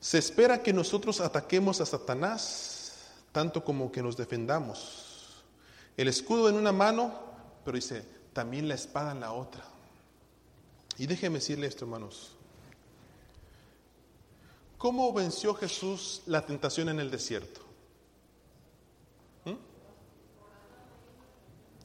se 0.00 0.18
espera 0.18 0.62
que 0.62 0.72
nosotros 0.72 1.20
ataquemos 1.20 1.80
a 1.80 1.86
Satanás 1.86 3.06
tanto 3.30 3.64
como 3.64 3.92
que 3.92 4.02
nos 4.02 4.16
defendamos. 4.16 5.44
El 5.96 6.08
escudo 6.08 6.48
en 6.48 6.56
una 6.56 6.72
mano, 6.72 7.14
pero 7.64 7.76
dice, 7.76 8.04
también 8.32 8.66
la 8.66 8.74
espada 8.74 9.12
en 9.12 9.20
la 9.20 9.32
otra. 9.32 9.62
Y 10.98 11.06
déjeme 11.06 11.38
decirle 11.38 11.68
esto, 11.68 11.84
hermanos. 11.84 12.32
¿Cómo 14.76 15.12
venció 15.12 15.54
Jesús 15.54 16.22
la 16.26 16.44
tentación 16.44 16.88
en 16.88 16.98
el 16.98 17.12
desierto? 17.12 17.60
¿Mm? 19.44 19.54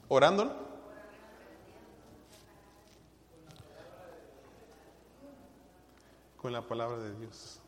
¿Orando? 0.08 0.65
Con 6.46 6.54
la 6.54 6.62
palabra 6.62 7.00
de 7.00 7.12
Dios. 7.18 7.60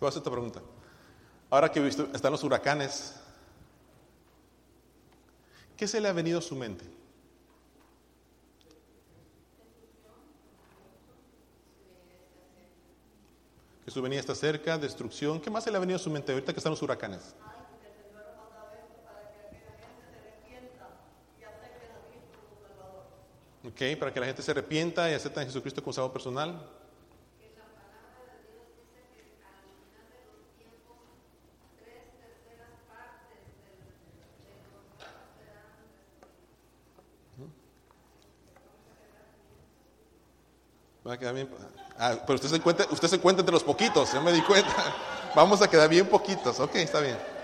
A 0.00 0.08
hacer 0.08 0.18
esta 0.18 0.32
pregunta. 0.32 0.60
Ahora 1.48 1.70
que 1.70 1.86
están 1.86 2.32
los 2.32 2.42
huracanes, 2.42 3.14
¿qué 5.76 5.86
se 5.86 6.00
le 6.00 6.08
ha 6.08 6.12
venido 6.12 6.40
a 6.40 6.42
su 6.42 6.56
mente? 6.56 6.84
Jesús 13.84 14.02
venía 14.02 14.18
está 14.18 14.34
cerca, 14.34 14.76
destrucción. 14.76 15.40
¿Qué 15.40 15.50
más 15.50 15.62
se 15.62 15.70
le 15.70 15.76
ha 15.76 15.80
venido 15.80 15.98
a 15.98 16.00
su 16.00 16.10
mente 16.10 16.32
ahorita 16.32 16.52
que 16.52 16.58
están 16.58 16.72
los 16.72 16.82
huracanes? 16.82 17.32
Ok, 23.66 23.98
para 23.98 24.12
que 24.12 24.20
la 24.20 24.26
gente 24.26 24.42
se 24.42 24.52
arrepienta 24.52 25.10
y 25.10 25.14
acepte 25.14 25.40
a 25.40 25.44
Jesucristo 25.44 25.82
como 25.82 25.92
Salvador 25.92 26.12
personal. 26.12 26.62
Va 41.06 41.14
a 41.14 41.18
quedar 41.18 41.34
bien. 41.34 41.48
Ah, 41.98 42.16
pero 42.26 42.34
usted 42.34 42.48
se, 42.48 42.56
encuentra, 42.56 42.86
usted 42.90 43.08
se 43.08 43.16
encuentra 43.16 43.40
entre 43.40 43.52
los 43.52 43.64
poquitos, 43.64 44.12
ya 44.12 44.20
me 44.20 44.32
di 44.32 44.42
cuenta. 44.42 44.74
Vamos 45.34 45.60
a 45.62 45.68
quedar 45.68 45.88
bien 45.88 46.06
poquitos. 46.06 46.58
Ok, 46.60 46.76
está 46.76 47.00
bien. 47.00 47.35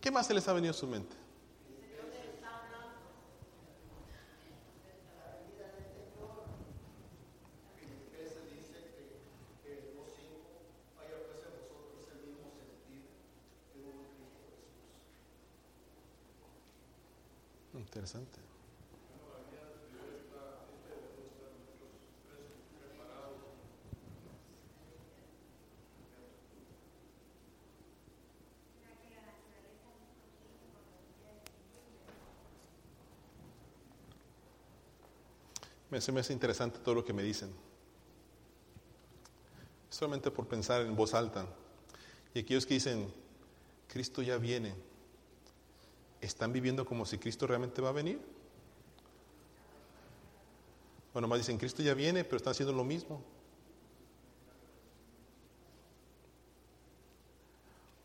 ¿Qué 0.00 0.10
más 0.10 0.26
se 0.26 0.34
les 0.34 0.46
ha 0.48 0.52
venido 0.52 0.70
a 0.70 0.74
su 0.74 0.86
mente? 0.86 1.16
Interesante. 17.74 18.45
Me, 35.96 36.02
se 36.02 36.12
me 36.12 36.20
hace 36.20 36.34
interesante 36.34 36.78
todo 36.78 36.96
lo 36.96 37.02
que 37.06 37.14
me 37.14 37.22
dicen. 37.22 37.48
Solamente 39.88 40.30
por 40.30 40.46
pensar 40.46 40.82
en 40.82 40.94
voz 40.94 41.14
alta. 41.14 41.46
Y 42.34 42.40
aquellos 42.40 42.66
que 42.66 42.74
dicen, 42.74 43.10
Cristo 43.88 44.20
ya 44.20 44.36
viene, 44.36 44.74
¿Están 46.20 46.52
viviendo 46.52 46.84
como 46.84 47.06
si 47.06 47.16
Cristo 47.16 47.46
realmente 47.46 47.80
va 47.80 47.88
a 47.88 47.92
venir? 47.92 48.20
Bueno, 51.14 51.28
más 51.28 51.38
dicen, 51.38 51.56
Cristo 51.56 51.82
ya 51.82 51.94
viene, 51.94 52.24
pero 52.24 52.36
están 52.36 52.50
haciendo 52.50 52.74
lo 52.74 52.84
mismo. 52.84 53.22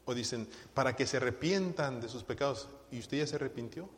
O 0.05 0.13
dicen, 0.13 0.47
para 0.73 0.95
que 0.95 1.05
se 1.05 1.17
arrepientan 1.17 1.99
de 1.99 2.07
sus 2.07 2.23
pecados. 2.23 2.69
¿Y 2.89 2.99
usted 2.99 3.17
ya 3.17 3.27
se 3.27 3.35
arrepintió? 3.35 3.89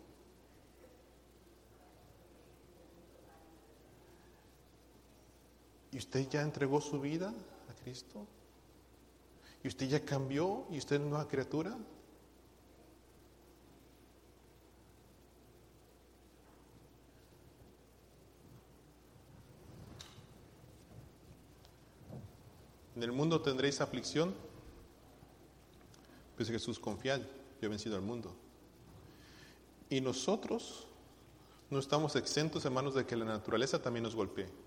¿Y 5.93 5.97
usted 5.97 6.27
ya 6.27 6.41
entregó 6.41 6.81
su 6.81 6.99
vida 6.99 7.29
a 7.29 7.83
Cristo? 7.83 8.25
¿Y 9.63 9.67
usted 9.67 9.87
ya 9.87 10.03
cambió? 10.03 10.65
¿Y 10.71 10.79
usted 10.79 10.95
es 10.95 11.01
nueva 11.03 11.27
criatura? 11.27 11.77
En 22.95 23.03
el 23.03 23.11
mundo 23.11 23.39
tendréis 23.41 23.79
aflicción, 23.79 24.33
pues 26.35 26.49
Jesús 26.49 26.79
confiad, 26.79 27.21
yo 27.21 27.27
he 27.61 27.67
vencido 27.67 27.95
al 27.95 28.01
mundo. 28.01 28.33
Y 29.91 30.01
nosotros 30.01 30.87
no 31.69 31.77
estamos 31.77 32.15
exentos, 32.15 32.65
hermanos, 32.65 32.95
de 32.95 33.05
que 33.05 33.15
la 33.15 33.25
naturaleza 33.25 33.79
también 33.79 34.03
nos 34.03 34.15
golpee. 34.15 34.62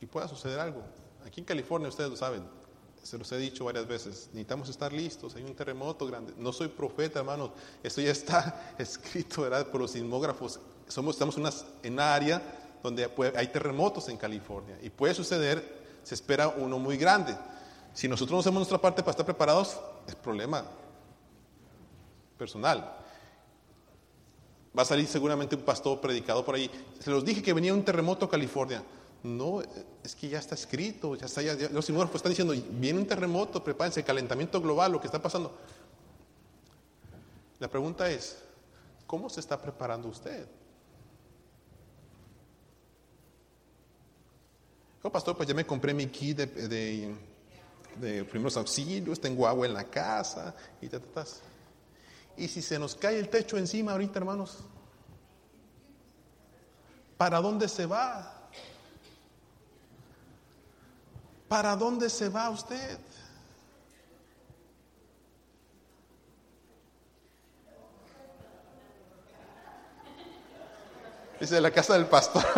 Y 0.00 0.06
pueda 0.06 0.28
suceder 0.28 0.60
algo. 0.60 0.82
Aquí 1.26 1.40
en 1.40 1.46
California, 1.46 1.88
ustedes 1.88 2.10
lo 2.10 2.16
saben, 2.16 2.44
se 3.02 3.16
los 3.18 3.30
he 3.32 3.38
dicho 3.38 3.64
varias 3.64 3.86
veces, 3.86 4.28
necesitamos 4.32 4.68
estar 4.68 4.92
listos, 4.92 5.34
hay 5.34 5.42
un 5.42 5.54
terremoto 5.54 6.06
grande. 6.06 6.32
No 6.36 6.52
soy 6.52 6.68
profeta, 6.68 7.20
hermanos, 7.20 7.50
esto 7.82 8.00
ya 8.00 8.10
está 8.10 8.74
escrito, 8.78 9.42
¿verdad? 9.42 9.66
Por 9.68 9.80
los 9.80 9.92
sismógrafos. 9.92 10.60
Somos, 10.86 11.14
estamos 11.14 11.36
en 11.36 11.42
una, 11.42 11.52
en 11.82 11.92
una 11.94 12.14
área 12.14 12.42
donde 12.82 13.10
hay 13.36 13.48
terremotos 13.48 14.08
en 14.08 14.16
California 14.16 14.78
y 14.82 14.90
puede 14.90 15.14
suceder, 15.14 16.00
se 16.02 16.14
espera 16.14 16.48
uno 16.48 16.78
muy 16.78 16.96
grande. 16.96 17.36
Si 17.92 18.08
nosotros 18.08 18.32
no 18.32 18.40
hacemos 18.40 18.60
nuestra 18.60 18.78
parte 18.78 19.02
para 19.02 19.10
estar 19.10 19.26
preparados, 19.26 19.78
es 20.06 20.14
problema 20.14 20.64
personal. 22.38 22.96
Va 24.78 24.82
a 24.82 24.86
salir 24.86 25.06
seguramente 25.06 25.56
un 25.56 25.62
pastor 25.62 26.00
predicado 26.00 26.44
por 26.44 26.54
ahí. 26.54 26.70
Se 27.00 27.10
los 27.10 27.24
dije 27.24 27.42
que 27.42 27.52
venía 27.52 27.74
un 27.74 27.84
terremoto 27.84 28.26
a 28.26 28.30
California. 28.30 28.82
No, 29.22 29.60
es 30.04 30.14
que 30.14 30.28
ya 30.28 30.38
está 30.38 30.54
escrito, 30.54 31.16
ya 31.16 31.26
está, 31.26 31.42
los 31.70 31.84
sismógrafos 31.84 32.16
están 32.16 32.30
diciendo, 32.30 32.54
viene 32.78 33.00
un 33.00 33.06
terremoto, 33.06 33.62
prepárense, 33.62 34.04
calentamiento 34.04 34.60
global, 34.60 34.92
lo 34.92 35.00
que 35.00 35.08
está 35.08 35.20
pasando. 35.20 35.58
La 37.58 37.68
pregunta 37.68 38.08
es, 38.08 38.38
¿cómo 39.06 39.28
se 39.28 39.40
está 39.40 39.60
preparando 39.60 40.08
usted? 40.08 40.46
Oh, 45.02 45.10
pastor, 45.10 45.36
pues 45.36 45.48
ya 45.48 45.54
me 45.54 45.66
compré 45.66 45.92
mi 45.92 46.06
kit 46.06 46.36
de, 46.36 47.16
de, 47.96 48.24
primeros 48.24 48.56
auxilios, 48.56 49.20
tengo 49.20 49.48
agua 49.48 49.66
en 49.66 49.74
la 49.74 49.84
casa 49.84 50.54
y 50.80 50.88
ta, 50.88 51.00
ta, 51.00 51.24
Y 52.36 52.46
si 52.46 52.62
se 52.62 52.78
nos 52.78 52.94
cae 52.94 53.18
el 53.18 53.28
techo 53.28 53.56
encima 53.56 53.92
ahorita, 53.92 54.18
hermanos, 54.20 54.58
¿para 57.16 57.40
dónde 57.40 57.68
se 57.68 57.86
va? 57.86 58.37
¿Para 61.48 61.74
dónde 61.74 62.10
se 62.10 62.28
va 62.28 62.50
usted? 62.50 62.98
Dice 71.40 71.60
la 71.60 71.70
casa 71.70 71.94
del 71.94 72.06
pastor. 72.06 72.44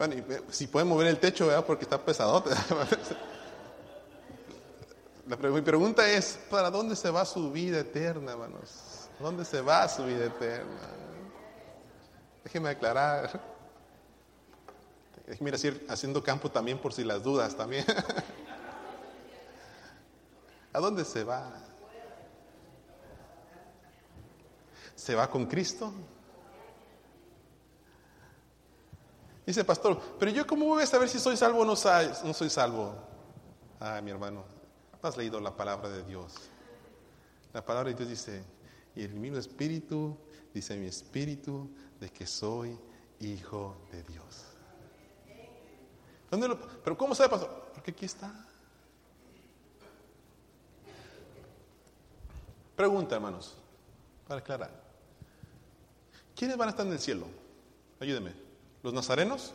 Bueno, 0.00 0.14
si 0.48 0.66
puede 0.66 0.86
mover 0.86 1.08
el 1.08 1.18
techo, 1.18 1.46
¿verdad? 1.48 1.66
Porque 1.66 1.84
está 1.84 2.02
pesadote. 2.02 2.48
mi 5.50 5.60
pregunta 5.60 6.10
es, 6.10 6.38
¿para 6.48 6.70
dónde 6.70 6.96
se 6.96 7.10
va 7.10 7.26
su 7.26 7.52
vida 7.52 7.80
eterna, 7.80 8.32
hermanos? 8.32 8.70
¿Dónde 9.18 9.44
se 9.44 9.60
va 9.60 9.86
su 9.90 10.06
vida 10.06 10.24
eterna? 10.24 11.09
Déjeme 12.44 12.70
aclarar. 12.70 13.40
Déjeme 15.26 15.50
ir 15.50 15.86
haciendo 15.88 16.22
campo 16.22 16.50
también 16.50 16.78
por 16.78 16.92
si 16.92 17.04
las 17.04 17.22
dudas 17.22 17.56
también. 17.56 17.84
¿A 20.72 20.78
dónde 20.78 21.04
se 21.04 21.24
va? 21.24 21.52
¿Se 24.94 25.14
va 25.14 25.30
con 25.30 25.46
Cristo? 25.46 25.92
Dice 29.46 29.64
pastor, 29.64 30.00
pero 30.18 30.30
yo 30.30 30.46
cómo 30.46 30.66
voy 30.66 30.82
a 30.82 30.86
saber 30.86 31.08
si 31.08 31.18
soy 31.18 31.36
salvo 31.36 31.60
o 31.60 31.64
no, 31.64 31.74
soy 31.74 32.50
salvo. 32.50 32.94
Ah, 33.80 34.00
mi 34.00 34.10
hermano, 34.10 34.44
no 35.02 35.08
has 35.08 35.16
leído 35.16 35.40
la 35.40 35.56
palabra 35.56 35.88
de 35.88 36.04
Dios. 36.04 36.34
La 37.52 37.64
palabra 37.64 37.90
de 37.90 37.96
Dios 37.96 38.08
dice, 38.08 38.44
y 38.94 39.02
el 39.02 39.14
mismo 39.14 39.38
espíritu, 39.38 40.16
dice 40.52 40.76
mi 40.76 40.86
espíritu, 40.86 41.70
de 42.00 42.10
que 42.10 42.26
soy 42.26 42.78
hijo 43.20 43.76
de 43.92 44.02
Dios. 44.04 44.44
¿Dónde 46.30 46.56
pero 46.84 46.96
¿cómo 46.96 47.14
sabe 47.14 47.28
pastor? 47.28 47.70
Porque 47.74 47.90
aquí 47.90 48.06
está. 48.06 48.46
Pregunta, 52.76 53.16
hermanos, 53.16 53.56
para 54.26 54.40
aclarar. 54.40 54.70
¿Quiénes 56.34 56.56
van 56.56 56.68
a 56.68 56.70
estar 56.70 56.86
en 56.86 56.92
el 56.92 56.98
cielo? 56.98 57.26
Ayúdeme. 57.98 58.32
¿Los 58.82 58.94
nazarenos? 58.94 59.52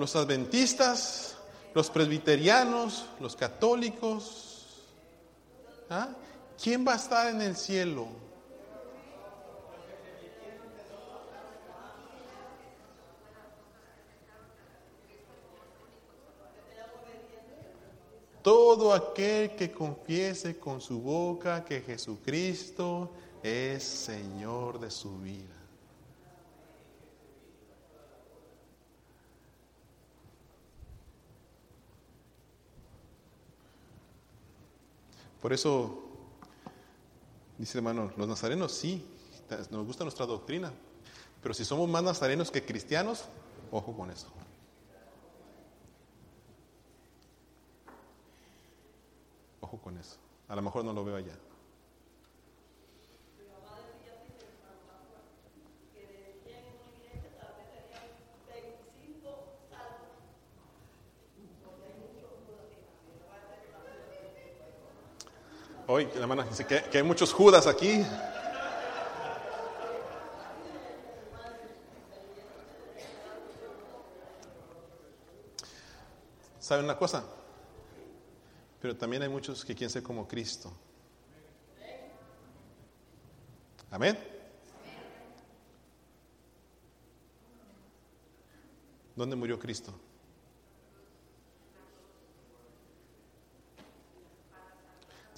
Los 0.00 0.16
adventistas, 0.16 1.36
los 1.74 1.90
presbiterianos, 1.90 3.04
los 3.20 3.36
católicos. 3.36 4.56
¿Ah? 5.90 6.08
¿Quién 6.60 6.86
va 6.86 6.94
a 6.94 6.96
estar 6.96 7.28
en 7.28 7.42
el 7.42 7.54
cielo? 7.54 8.08
Todo 18.42 18.94
aquel 18.94 19.54
que 19.54 19.70
confiese 19.70 20.58
con 20.58 20.80
su 20.80 21.02
boca 21.02 21.62
que 21.62 21.82
Jesucristo 21.82 23.12
es 23.42 23.82
Señor 23.82 24.80
de 24.80 24.90
su 24.90 25.18
vida. 25.18 25.59
Por 35.40 35.52
eso, 35.52 36.02
dice 37.58 37.78
hermano, 37.78 38.12
los 38.16 38.28
nazarenos 38.28 38.72
sí, 38.72 39.04
nos 39.70 39.86
gusta 39.86 40.04
nuestra 40.04 40.26
doctrina, 40.26 40.72
pero 41.42 41.54
si 41.54 41.64
somos 41.64 41.88
más 41.88 42.02
nazarenos 42.02 42.50
que 42.50 42.64
cristianos, 42.64 43.24
ojo 43.70 43.96
con 43.96 44.10
eso. 44.10 44.26
con 49.78 49.96
eso. 49.98 50.16
A 50.48 50.56
lo 50.56 50.62
mejor 50.62 50.84
no 50.84 50.92
lo 50.92 51.04
veo 51.04 51.16
allá. 51.16 51.34
Que, 66.06 66.82
que 66.90 66.98
hay 66.98 67.04
muchos 67.04 67.32
Judas 67.32 67.66
aquí. 67.66 68.04
¿Saben 76.58 76.84
una 76.84 76.96
cosa? 76.96 77.24
Pero 78.80 78.96
también 78.96 79.22
hay 79.22 79.28
muchos 79.28 79.64
que 79.64 79.74
quieren 79.74 79.90
ser 79.90 80.02
como 80.02 80.26
Cristo. 80.28 80.72
Amén. 83.90 84.16
¿Dónde 89.16 89.36
murió 89.36 89.58
Cristo? 89.58 89.92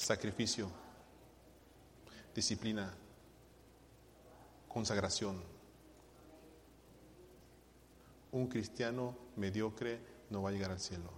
sacrificio, 0.03 0.69
disciplina, 2.35 2.93
consagración. 4.69 5.41
Un 8.33 8.49
cristiano 8.49 9.15
mediocre 9.37 10.01
no 10.31 10.43
va 10.43 10.49
a 10.49 10.53
llegar 10.53 10.73
al 10.73 10.81
cielo. 10.81 11.11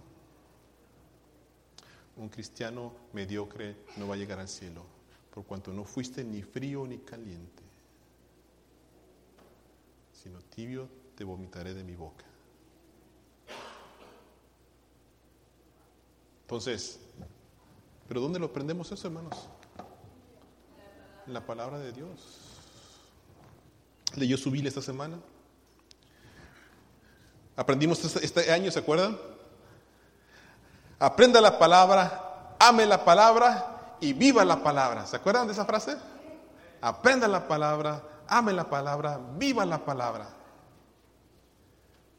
Un 2.17 2.29
cristiano 2.29 2.93
mediocre 3.13 3.75
no 3.97 4.07
va 4.07 4.15
a 4.15 4.17
llegar 4.17 4.39
al 4.39 4.47
cielo, 4.47 4.85
por 5.33 5.45
cuanto 5.45 5.73
no 5.73 5.83
fuiste 5.83 6.23
ni 6.23 6.43
frío 6.43 6.85
ni 6.85 6.99
caliente, 6.99 7.63
sino 10.13 10.39
tibio 10.41 10.87
te 11.15 11.23
vomitaré 11.23 11.73
de 11.73 11.83
mi 11.83 11.95
boca. 11.95 12.25
Entonces, 16.41 16.99
¿pero 18.07 18.21
dónde 18.21 18.39
lo 18.39 18.47
aprendemos 18.47 18.91
eso, 18.91 19.07
hermanos? 19.07 19.49
En 21.27 21.33
la 21.33 21.45
palabra 21.45 21.79
de 21.79 21.91
Dios. 21.91 22.09
¿Leyó 24.15 24.37
su 24.37 24.51
Biblia 24.51 24.69
esta 24.69 24.81
semana? 24.81 25.17
¿Aprendimos 27.55 28.03
este, 28.03 28.25
este 28.25 28.51
año, 28.51 28.71
se 28.71 28.79
acuerdan? 28.79 29.17
Aprenda 30.99 31.41
la 31.41 31.57
palabra, 31.57 32.55
ame 32.59 32.85
la 32.85 33.03
palabra 33.03 33.97
y 33.99 34.13
viva 34.13 34.45
la 34.45 34.61
palabra. 34.61 35.05
¿Se 35.05 35.15
acuerdan 35.15 35.47
de 35.47 35.53
esa 35.53 35.65
frase? 35.65 35.97
Aprenda 36.81 37.27
la 37.27 37.47
palabra, 37.47 38.03
ame 38.27 38.53
la 38.53 38.69
palabra, 38.69 39.19
viva 39.37 39.65
la 39.65 39.83
palabra. 39.83 40.27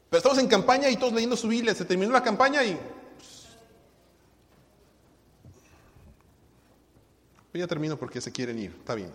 Pero 0.09 0.17
estamos 0.19 0.37
en 0.37 0.47
campaña 0.47 0.89
y 0.89 0.97
todos 0.97 1.13
leyendo 1.13 1.35
su 1.35 1.47
Biblia. 1.47 1.75
Se 1.75 1.85
terminó 1.85 2.11
la 2.11 2.23
campaña 2.23 2.63
y. 2.63 2.79
Ya 7.57 7.65
termino 7.67 7.97
porque 7.97 8.21
se 8.21 8.31
quieren 8.31 8.59
ir. 8.59 8.75
Está 8.77 8.93
bien. 8.93 9.11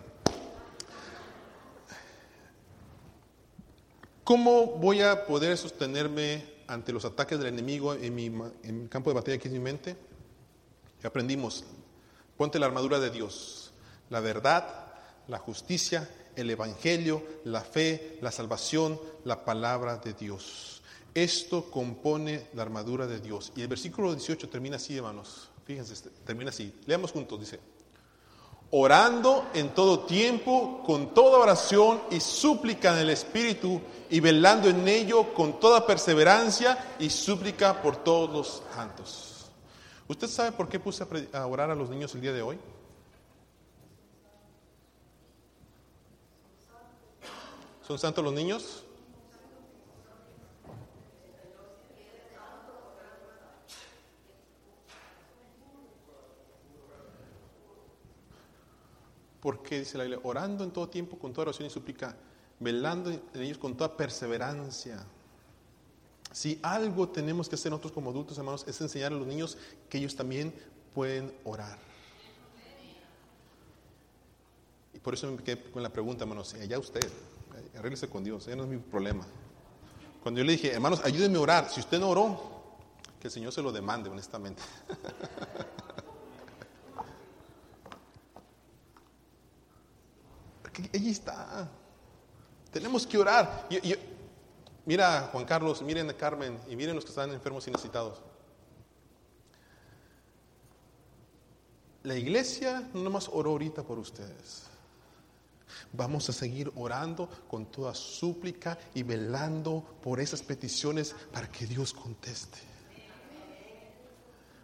¿Cómo 4.23 4.65
voy 4.65 5.01
a 5.01 5.25
poder 5.25 5.57
sostenerme 5.57 6.45
ante 6.67 6.91
los 6.91 7.05
ataques 7.05 7.39
del 7.39 7.47
enemigo 7.47 7.93
en 7.93 8.15
mi, 8.15 8.87
campo 8.89 9.09
de 9.09 9.15
batalla 9.15 9.37
que 9.37 9.47
es 9.47 9.53
mi 9.53 9.59
mente? 9.59 9.95
aprendimos. 11.03 11.65
Ponte 12.37 12.59
la 12.59 12.65
armadura 12.65 12.99
de 12.99 13.09
Dios. 13.09 13.71
La 14.09 14.21
verdad, 14.21 14.93
la 15.27 15.37
justicia, 15.37 16.09
el 16.35 16.49
evangelio, 16.49 17.21
la 17.43 17.61
fe, 17.61 18.17
la 18.21 18.31
salvación, 18.31 18.99
la 19.25 19.43
palabra 19.43 19.97
de 19.97 20.13
Dios. 20.13 20.81
Esto 21.13 21.69
compone 21.69 22.47
la 22.53 22.63
armadura 22.63 23.05
de 23.05 23.19
Dios. 23.19 23.51
Y 23.55 23.61
el 23.61 23.67
versículo 23.67 24.13
18 24.13 24.47
termina 24.47 24.77
así, 24.77 24.95
hermanos. 24.95 25.49
Fíjense, 25.65 25.93
este, 25.93 26.09
termina 26.25 26.49
así. 26.49 26.73
Leamos 26.85 27.11
juntos, 27.11 27.39
dice. 27.39 27.59
Orando 28.75 29.45
en 29.53 29.69
todo 29.75 29.99
tiempo, 29.99 30.81
con 30.83 31.13
toda 31.13 31.37
oración 31.37 32.01
y 32.09 32.19
súplica 32.19 32.91
en 32.93 32.99
el 32.99 33.11
Espíritu, 33.11 33.79
y 34.09 34.19
velando 34.19 34.67
en 34.67 34.87
ello 34.87 35.31
con 35.35 35.59
toda 35.59 35.85
perseverancia 35.85 36.95
y 36.97 37.11
súplica 37.11 37.83
por 37.83 37.97
todos 37.97 38.31
los 38.31 38.63
santos. 38.73 39.45
¿Usted 40.07 40.27
sabe 40.27 40.51
por 40.53 40.69
qué 40.69 40.79
puse 40.79 41.05
a 41.33 41.45
orar 41.45 41.69
a 41.69 41.75
los 41.75 41.89
niños 41.89 42.15
el 42.15 42.21
día 42.21 42.33
de 42.33 42.41
hoy? 42.41 42.57
¿Son 47.87 47.99
santos 47.99 48.23
los 48.23 48.33
niños? 48.33 48.83
Porque 59.43 59.79
dice 59.79 59.97
la 59.97 60.05
Biblia, 60.05 60.21
orando 60.23 60.63
en 60.63 60.71
todo 60.71 60.87
tiempo 60.87 61.19
con 61.19 61.33
toda 61.33 61.49
oración 61.49 61.67
y 61.67 61.69
súplica, 61.69 62.15
velando 62.61 63.11
en 63.11 63.21
ellos 63.35 63.57
con 63.57 63.75
toda 63.75 63.97
perseverancia. 63.97 65.05
Si 66.31 66.61
algo 66.63 67.09
tenemos 67.09 67.49
que 67.49 67.55
hacer 67.55 67.69
nosotros 67.69 67.91
como 67.91 68.09
adultos, 68.09 68.37
hermanos, 68.37 68.63
es 68.65 68.79
enseñar 68.79 69.11
a 69.11 69.15
los 69.17 69.27
niños 69.27 69.57
que 69.89 69.97
ellos 69.97 70.15
también 70.15 70.53
pueden 70.93 71.35
orar. 71.43 71.77
Y 74.93 74.99
por 74.99 75.13
eso 75.13 75.29
me 75.29 75.43
quedé 75.43 75.61
con 75.71 75.83
la 75.83 75.89
pregunta, 75.89 76.23
hermanos, 76.23 76.53
allá 76.53 76.79
usted, 76.79 77.05
arréglese 77.77 78.07
con 78.07 78.23
Dios, 78.23 78.45
ya 78.45 78.55
no 78.55 78.63
es 78.63 78.69
mi 78.69 78.77
problema. 78.77 79.27
Cuando 80.21 80.39
yo 80.39 80.45
le 80.45 80.53
dije, 80.53 80.71
hermanos, 80.71 81.01
ayúdenme 81.03 81.37
a 81.37 81.41
orar, 81.41 81.69
si 81.69 81.81
usted 81.81 81.99
no 81.99 82.07
oró, 82.07 82.39
que 83.19 83.27
el 83.27 83.31
Señor 83.31 83.51
se 83.51 83.61
lo 83.61 83.73
demande, 83.73 84.09
honestamente. 84.09 84.63
allí 90.93 91.11
está. 91.11 91.69
Tenemos 92.71 93.05
que 93.05 93.17
orar. 93.17 93.67
mira, 94.85 95.29
Juan 95.31 95.45
Carlos, 95.45 95.81
miren 95.81 96.09
a 96.09 96.13
Carmen 96.13 96.59
y 96.67 96.75
miren 96.75 96.95
los 96.95 97.05
que 97.05 97.11
están 97.11 97.31
enfermos 97.31 97.67
y 97.67 97.71
necesitados. 97.71 98.21
La 102.03 102.17
iglesia 102.17 102.89
no 102.93 103.01
nomás 103.01 103.29
oró 103.31 103.51
ahorita 103.51 103.83
por 103.83 103.97
ustedes. 103.97 104.63
Vamos 105.93 106.27
a 106.29 106.33
seguir 106.33 106.71
orando 106.75 107.29
con 107.47 107.65
toda 107.67 107.93
súplica 107.93 108.77
y 108.93 109.03
velando 109.03 109.83
por 110.01 110.19
esas 110.19 110.41
peticiones 110.41 111.15
para 111.31 111.49
que 111.49 111.65
Dios 111.65 111.93
conteste. 111.93 112.57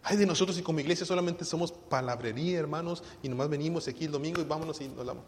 Ay 0.02 0.16
de 0.16 0.26
nosotros 0.26 0.58
y 0.58 0.62
como 0.62 0.80
iglesia 0.80 1.06
solamente 1.06 1.44
somos 1.44 1.72
palabrería, 1.72 2.58
hermanos, 2.58 3.02
y 3.22 3.28
nomás 3.28 3.48
venimos 3.48 3.86
aquí 3.86 4.06
el 4.06 4.12
domingo 4.12 4.40
y 4.40 4.44
vámonos 4.44 4.80
y 4.80 4.88
nos 4.88 5.06
damos. 5.06 5.24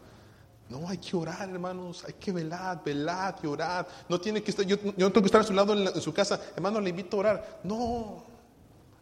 No, 0.69 0.87
hay 0.87 0.97
que 0.97 1.15
orar, 1.15 1.49
hermanos, 1.49 2.03
hay 2.07 2.13
que 2.13 2.31
velar, 2.31 2.81
velar 2.83 3.37
y 3.43 3.47
orar. 3.47 3.87
No 4.09 4.19
tiene 4.19 4.41
que 4.41 4.51
estar, 4.51 4.65
yo, 4.65 4.77
no 4.97 5.11
tengo 5.11 5.21
que 5.21 5.27
estar 5.27 5.41
a 5.41 5.43
su 5.43 5.53
lado 5.53 5.73
en, 5.73 6.01
su 6.01 6.13
casa, 6.13 6.39
hermano, 6.55 6.79
le 6.79 6.89
invito 6.89 7.17
a 7.17 7.19
orar. 7.19 7.59
No, 7.63 8.23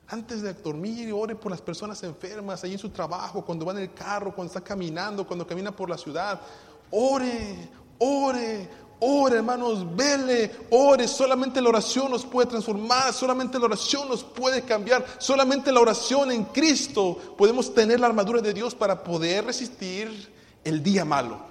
antes 0.07 0.41
de 0.41 0.53
dormir, 0.53 1.14
ore 1.14 1.36
por 1.36 1.51
las 1.51 1.62
personas 1.62 2.01
enfermas, 2.03 2.64
ahí 2.64 2.74
en 2.74 2.80
su 2.80 2.89
trabajo, 2.89 3.45
cuando 3.45 3.66
va 3.66 3.72
en 3.74 3.80
el 3.80 3.93
carro, 3.93 4.34
cuando 4.34 4.51
está 4.51 4.62
caminando, 4.62 5.26
cuando 5.26 5.47
camina 5.47 5.72
por 5.74 5.89
la 5.89 5.97
ciudad. 5.97 6.41
Ore, 6.89 7.70
ore, 7.99 8.70
ore, 8.99 9.38
hermanos, 9.38 9.95
vele, 9.95 10.51
ore. 10.72 11.07
Solamente 11.07 11.62
la 11.62 11.70
oración 11.70 12.12
nos 12.12 12.26
puede 12.26 12.49
transformar, 12.49 13.14
solamente 13.14 13.57
la 13.57 13.66
oración 13.66 14.09
nos 14.09 14.24
puede 14.24 14.64
cambiar, 14.64 15.05
solamente 15.20 15.72
la 15.72 15.80
oración 15.80 16.32
en 16.32 16.43
Cristo 16.45 17.18
podemos 17.38 17.74
tener 17.74 17.99
la 17.99 18.07
armadura 18.07 18.41
de 18.41 18.53
Dios 18.53 18.76
para 18.76 19.01
poder 19.03 19.45
resistir 19.45 20.34
el 20.66 20.84
día 20.84 21.05
malo. 21.05 21.51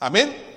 Amén. 0.00 0.55